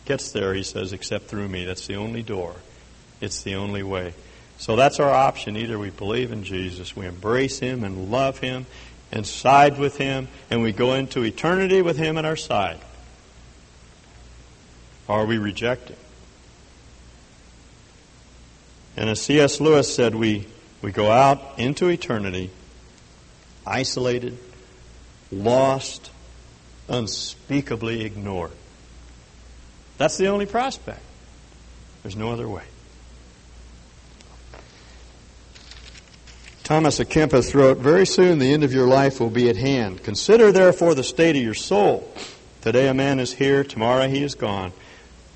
gets 0.04 0.32
there, 0.32 0.54
he 0.54 0.62
says, 0.62 0.92
except 0.92 1.26
through 1.26 1.48
me. 1.48 1.64
That's 1.64 1.86
the 1.86 1.96
only 1.96 2.22
door. 2.22 2.54
It's 3.20 3.42
the 3.42 3.54
only 3.54 3.82
way. 3.82 4.14
So 4.58 4.76
that's 4.76 5.00
our 5.00 5.10
option. 5.10 5.56
Either 5.56 5.78
we 5.78 5.90
believe 5.90 6.32
in 6.32 6.44
Jesus, 6.44 6.94
we 6.94 7.06
embrace 7.06 7.58
him 7.58 7.84
and 7.84 8.10
love 8.10 8.38
him 8.38 8.66
and 9.12 9.26
side 9.26 9.78
with 9.78 9.96
him, 9.96 10.28
and 10.50 10.62
we 10.62 10.72
go 10.72 10.94
into 10.94 11.22
eternity 11.22 11.82
with 11.82 11.96
him 11.96 12.18
at 12.18 12.24
our 12.24 12.36
side. 12.36 12.78
Or 15.08 15.26
we 15.26 15.38
reject 15.38 15.88
him. 15.88 15.96
And 18.96 19.08
as 19.08 19.20
C.S. 19.22 19.60
Lewis 19.60 19.92
said, 19.92 20.14
we, 20.14 20.46
we 20.82 20.92
go 20.92 21.10
out 21.10 21.58
into 21.58 21.88
eternity 21.88 22.50
isolated, 23.66 24.36
lost, 25.30 26.10
unspeakably 26.88 28.04
ignored. 28.04 28.52
That's 29.98 30.16
the 30.16 30.28
only 30.28 30.46
prospect. 30.46 31.00
There's 32.02 32.16
no 32.16 32.32
other 32.32 32.48
way. 32.48 32.64
Thomas 36.64 37.00
à 37.00 37.04
Kempis 37.04 37.54
wrote, 37.54 37.78
Very 37.78 38.06
soon 38.06 38.38
the 38.38 38.52
end 38.52 38.64
of 38.64 38.72
your 38.72 38.86
life 38.86 39.20
will 39.20 39.30
be 39.30 39.48
at 39.48 39.56
hand. 39.56 40.02
Consider 40.02 40.52
therefore 40.52 40.94
the 40.94 41.02
state 41.02 41.36
of 41.36 41.42
your 41.42 41.54
soul. 41.54 42.12
Today 42.60 42.88
a 42.88 42.94
man 42.94 43.18
is 43.18 43.32
here, 43.32 43.64
tomorrow 43.64 44.08
he 44.08 44.22
is 44.22 44.34
gone. 44.34 44.72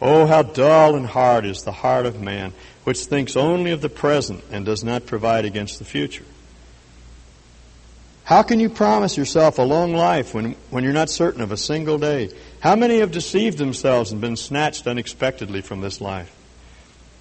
Oh, 0.00 0.26
how 0.26 0.42
dull 0.42 0.94
and 0.94 1.06
hard 1.06 1.44
is 1.44 1.62
the 1.62 1.72
heart 1.72 2.06
of 2.06 2.20
man, 2.20 2.52
which 2.84 3.06
thinks 3.06 3.36
only 3.36 3.70
of 3.70 3.80
the 3.80 3.88
present 3.88 4.44
and 4.50 4.64
does 4.64 4.84
not 4.84 5.06
provide 5.06 5.44
against 5.44 5.78
the 5.78 5.84
future. 5.84 6.24
How 8.24 8.42
can 8.42 8.58
you 8.58 8.70
promise 8.70 9.18
yourself 9.18 9.58
a 9.58 9.62
long 9.62 9.92
life 9.92 10.32
when, 10.32 10.52
when 10.70 10.82
you're 10.82 10.94
not 10.94 11.10
certain 11.10 11.42
of 11.42 11.52
a 11.52 11.58
single 11.58 11.98
day? 11.98 12.30
How 12.60 12.74
many 12.74 13.00
have 13.00 13.10
deceived 13.10 13.58
themselves 13.58 14.12
and 14.12 14.20
been 14.20 14.36
snatched 14.36 14.86
unexpectedly 14.86 15.60
from 15.60 15.82
this 15.82 16.00
life? 16.00 16.34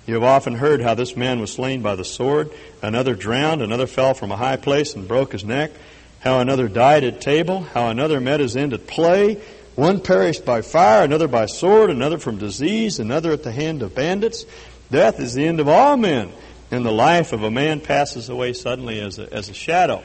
You 0.05 0.13
have 0.15 0.23
often 0.23 0.55
heard 0.55 0.81
how 0.81 0.95
this 0.95 1.15
man 1.15 1.39
was 1.39 1.51
slain 1.51 1.81
by 1.81 1.95
the 1.95 2.05
sword, 2.05 2.51
another 2.81 3.15
drowned, 3.15 3.61
another 3.61 3.87
fell 3.87 4.13
from 4.13 4.31
a 4.31 4.37
high 4.37 4.57
place 4.57 4.95
and 4.95 5.07
broke 5.07 5.33
his 5.33 5.43
neck, 5.43 5.71
how 6.19 6.39
another 6.39 6.69
died 6.69 7.03
at 7.03 7.19
table, 7.19 7.61
how 7.61 7.89
another 7.89 8.21
met 8.21 8.39
his 8.39 8.55
end 8.55 8.73
at 8.73 8.87
play, 8.87 9.41
one 9.75 9.99
perished 9.99 10.45
by 10.45 10.61
fire, 10.61 11.03
another 11.03 11.27
by 11.27 11.47
sword, 11.47 11.89
another 11.89 12.17
from 12.17 12.37
disease, 12.37 12.99
another 12.99 13.31
at 13.31 13.43
the 13.43 13.51
hand 13.51 13.81
of 13.81 13.95
bandits. 13.95 14.45
Death 14.91 15.19
is 15.19 15.33
the 15.33 15.45
end 15.45 15.59
of 15.59 15.67
all 15.67 15.97
men, 15.97 16.31
and 16.71 16.85
the 16.85 16.91
life 16.91 17.33
of 17.33 17.43
a 17.43 17.51
man 17.51 17.79
passes 17.79 18.29
away 18.29 18.53
suddenly 18.53 18.99
as 18.99 19.19
a, 19.19 19.31
as 19.33 19.49
a 19.49 19.53
shadow. 19.53 20.03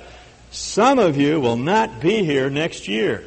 Some 0.51 0.99
of 0.99 1.17
you 1.17 1.41
will 1.41 1.57
not 1.57 2.01
be 2.01 2.25
here 2.25 2.49
next 2.49 2.89
year. 2.89 3.25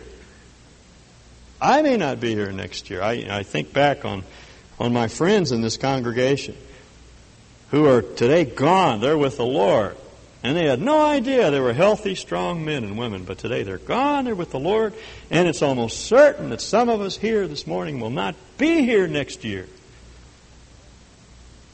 I 1.62 1.84
may 1.84 1.98
not 1.98 2.20
be 2.20 2.34
here 2.34 2.52
next 2.52 2.90
year. 2.90 3.04
I, 3.04 3.26
I 3.30 3.44
think 3.44 3.72
back 3.72 4.04
on, 4.04 4.24
on 4.80 4.94
my 4.94 5.08
friends 5.08 5.52
in 5.52 5.62
this 5.62 5.78
congregation 5.78 6.56
who 7.70 7.86
are 7.86 8.02
today 8.02 8.46
gone. 8.46 9.00
They're 9.00 9.18
with 9.18 9.38
the 9.38 9.46
Lord. 9.46 9.96
And 10.44 10.58
they 10.58 10.66
had 10.66 10.82
no 10.82 11.06
idea 11.06 11.52
they 11.52 11.60
were 11.60 11.74
healthy, 11.74 12.16
strong 12.16 12.66
men 12.66 12.84
and 12.84 12.98
women. 12.98 13.26
But 13.26 13.38
today 13.38 13.62
they're 13.62 13.78
gone, 13.78 14.26
they're 14.26 14.34
with 14.34 14.50
the 14.50 14.60
Lord, 14.60 14.94
and 15.30 15.48
it's 15.48 15.62
almost 15.62 16.06
certain 16.06 16.50
that 16.50 16.62
some 16.62 16.90
of 16.90 17.00
us 17.00 17.16
here 17.16 17.48
this 17.48 17.68
morning 17.68 18.00
will 18.00 18.10
not 18.10 18.36
be 18.58 18.82
here 18.82 19.08
next 19.08 19.44
year. 19.44 19.68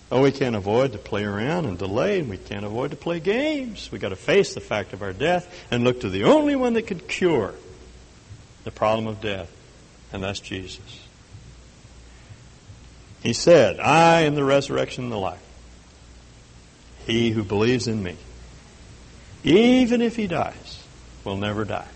Oh, 0.10 0.22
we 0.22 0.32
can't 0.32 0.56
avoid 0.56 0.94
to 0.94 0.98
play 0.98 1.26
around 1.26 1.66
and 1.66 1.78
delay, 1.78 2.20
and 2.20 2.30
we 2.30 2.38
can't 2.38 2.64
avoid 2.64 2.92
to 2.92 2.98
play 2.98 3.20
games. 3.20 3.92
We've 3.92 4.00
got 4.00 4.10
to 4.10 4.16
face 4.16 4.54
the 4.54 4.62
fact 4.62 4.94
of 4.94 5.02
our 5.02 5.12
death 5.12 5.66
and 5.70 5.84
look 5.84 6.02
to 6.02 6.10
the 6.10 6.24
only 6.24 6.56
one 6.56 6.74
that 6.74 6.88
could 6.88 7.08
cure 7.08 7.54
the 8.64 8.72
problem 8.72 9.08
of 9.08 9.20
death, 9.20 9.52
and 10.14 10.24
that's 10.24 10.40
Jesus. 10.40 11.04
He 13.22 13.34
said, 13.34 13.80
I 13.80 14.22
am 14.22 14.36
the 14.36 14.44
resurrection 14.46 15.06
and 15.06 15.12
the 15.12 15.18
life. 15.18 15.44
He 17.06 17.32
who 17.32 17.44
believes 17.44 17.88
in 17.88 18.02
me, 18.02 18.16
even 19.44 20.02
if 20.02 20.16
he 20.16 20.28
dies, 20.28 20.84
will 21.26 21.38
never 21.38 21.66
die. 21.66 21.88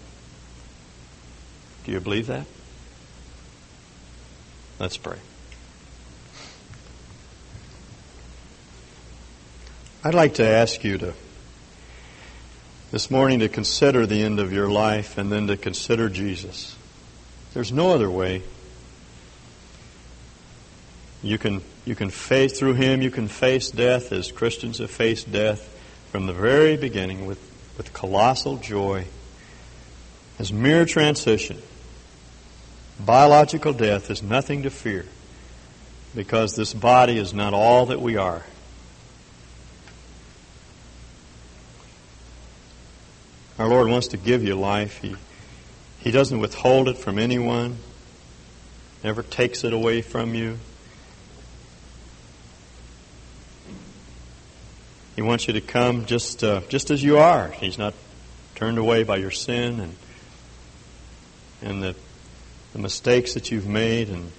Do 1.86 1.93
you 1.93 2.00
believe 2.02 2.28
that? 2.28 2.45
Let's 4.80 4.97
pray. 4.97 5.17
I'd 10.04 10.16
like 10.16 10.34
to 10.36 10.48
ask 10.48 10.84
you 10.84 10.98
to 10.98 11.14
this 12.90 13.12
morning 13.12 13.42
to 13.42 13.50
consider 13.50 14.08
the 14.08 14.24
end 14.24 14.40
of 14.40 14.52
your 14.52 14.68
life 14.68 15.20
and 15.20 15.32
then 15.32 15.46
to 15.46 15.56
consider 15.56 16.10
Jesus. 16.10 16.76
There's 17.54 17.72
no 17.72 17.92
other 17.92 18.10
way. 18.10 18.42
You 21.22 21.38
can 21.38 21.62
you 21.86 21.94
can 21.94 22.10
face 22.10 22.58
through 22.58 22.74
him 22.74 23.04
you 23.04 23.12
can 23.12 23.28
face 23.28 23.70
death 23.70 24.12
as 24.12 24.32
Christians 24.32 24.80
have 24.80 24.90
faced 24.90 25.32
death 25.32 25.68
from 26.12 26.26
the 26.26 26.34
very 26.34 26.78
beginning 26.78 27.28
with, 27.28 27.40
with 27.78 27.94
colossal 27.94 28.58
joy. 28.58 29.06
As 30.40 30.52
mere 30.52 30.86
transition. 30.86 31.62
Biological 33.00 33.74
death 33.74 34.10
is 34.10 34.24
nothing 34.24 34.64
to 34.64 34.72
fear 34.72 35.06
because 36.16 36.56
this 36.56 36.74
body 36.74 37.20
is 37.20 37.36
not 37.36 37.54
all 37.54 37.86
that 37.86 38.02
we 38.02 38.18
are. 38.18 38.44
Our 43.62 43.67
Lord 43.67 43.89
wants 43.89 44.08
to 44.08 44.17
give 44.17 44.43
you 44.43 44.56
life. 44.56 44.97
He, 45.04 45.15
he 46.00 46.10
doesn't 46.10 46.39
withhold 46.39 46.89
it 46.89 46.97
from 46.97 47.19
anyone, 47.19 47.78
never 49.04 49.21
takes 49.21 49.63
it 49.63 49.71
away 49.71 50.02
from 50.02 50.34
you. 50.34 50.58
He 55.15 55.21
wants 55.21 55.45
you 55.45 55.54
to 55.54 55.62
come 55.62 56.08
just, 56.08 56.43
uh, 56.43 56.62
just 56.69 56.89
as 56.89 57.04
you 57.04 57.19
are. 57.19 57.50
He's 57.50 57.78
not 57.78 57.93
turned 58.56 58.80
away 58.80 59.04
by 59.04 59.17
your 59.17 59.30
sin 59.30 59.80
and, 59.80 59.95
and 61.62 61.84
the, 61.84 61.95
the 62.74 62.80
mistakes 62.80 63.36
that 63.36 63.52
you've 63.52 63.67
made 63.67 64.10
and 64.10 64.32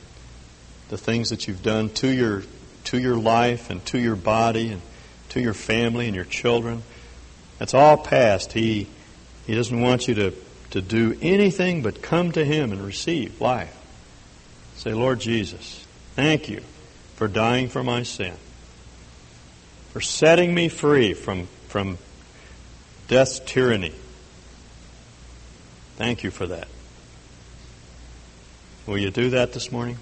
the 0.88 0.98
things 0.98 1.28
that 1.28 1.46
you've 1.46 1.62
done 1.62 1.90
to 1.90 2.08
your, 2.08 2.42
to 2.86 2.98
your 2.98 3.14
life 3.14 3.70
and 3.70 3.86
to 3.86 4.00
your 4.00 4.16
body 4.16 4.72
and 4.72 4.82
to 5.28 5.40
your 5.40 5.54
family 5.54 6.08
and 6.08 6.16
your 6.16 6.24
children. 6.24 6.82
That's 7.60 7.72
all 7.72 7.96
past. 7.96 8.50
He, 8.54 8.88
he 9.46 9.54
doesn't 9.54 9.80
want 9.80 10.08
you 10.08 10.14
to, 10.14 10.34
to 10.70 10.80
do 10.80 11.16
anything 11.20 11.82
but 11.82 12.02
come 12.02 12.32
to 12.32 12.44
Him 12.44 12.72
and 12.72 12.84
receive 12.84 13.40
life. 13.40 13.76
Say, 14.76 14.92
Lord 14.92 15.20
Jesus, 15.20 15.84
thank 16.14 16.48
you 16.48 16.62
for 17.16 17.28
dying 17.28 17.68
for 17.68 17.82
my 17.82 18.04
sin, 18.04 18.34
for 19.90 20.00
setting 20.00 20.54
me 20.54 20.68
free 20.68 21.14
from, 21.14 21.46
from 21.68 21.98
death's 23.08 23.40
tyranny. 23.40 23.92
Thank 25.96 26.24
you 26.24 26.30
for 26.30 26.46
that. 26.46 26.68
Will 28.86 28.98
you 28.98 29.10
do 29.10 29.30
that 29.30 29.52
this 29.52 29.70
morning? 29.70 29.98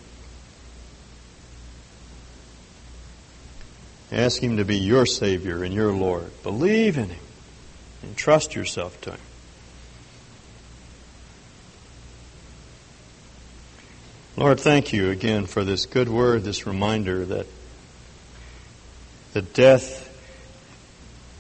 Ask 4.13 4.43
Him 4.43 4.57
to 4.57 4.65
be 4.65 4.77
your 4.77 5.07
Savior 5.07 5.63
and 5.63 5.73
your 5.73 5.93
Lord. 5.93 6.31
Believe 6.43 6.99
in 6.99 7.11
Him 7.11 7.23
and 8.03 8.17
trust 8.17 8.55
yourself 8.55 9.01
to 9.03 9.13
Him. 9.13 9.21
Lord, 14.37 14.61
thank 14.61 14.93
you 14.93 15.11
again 15.11 15.47
for 15.47 15.65
this 15.65 15.87
good 15.87 16.09
word, 16.09 16.45
this 16.45 16.67
reminder 16.67 17.25
that 17.27 17.47
that 19.33 19.55
death 19.55 20.07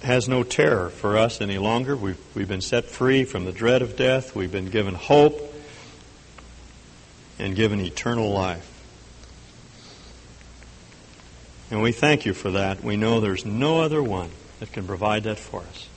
has 0.02 0.28
no 0.28 0.42
terror 0.42 0.90
for 0.90 1.16
us 1.16 1.40
any 1.40 1.58
longer. 1.58 1.96
We've, 1.96 2.18
we've 2.34 2.48
been 2.48 2.60
set 2.60 2.86
free 2.86 3.24
from 3.24 3.44
the 3.44 3.52
dread 3.52 3.82
of 3.82 3.96
death. 3.96 4.34
We've 4.34 4.52
been 4.52 4.70
given 4.70 4.94
hope 4.94 5.40
and 7.38 7.54
given 7.54 7.80
eternal 7.80 8.30
life. 8.30 8.66
And 11.70 11.82
we 11.82 11.92
thank 11.92 12.26
you 12.26 12.34
for 12.34 12.50
that. 12.52 12.82
We 12.82 12.96
know 12.96 13.20
there's 13.20 13.44
no 13.44 13.80
other 13.80 14.02
one 14.02 14.30
that 14.58 14.72
can 14.72 14.86
provide 14.86 15.24
that 15.24 15.38
for 15.38 15.60
us. 15.60 15.88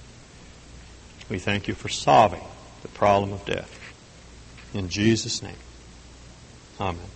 We 1.29 1.39
thank 1.39 1.67
you 1.67 1.73
for 1.73 1.89
solving 1.89 2.43
the 2.81 2.89
problem 2.89 3.33
of 3.33 3.45
death. 3.45 3.79
In 4.73 4.89
Jesus' 4.89 5.41
name, 5.41 5.55
amen. 6.79 7.12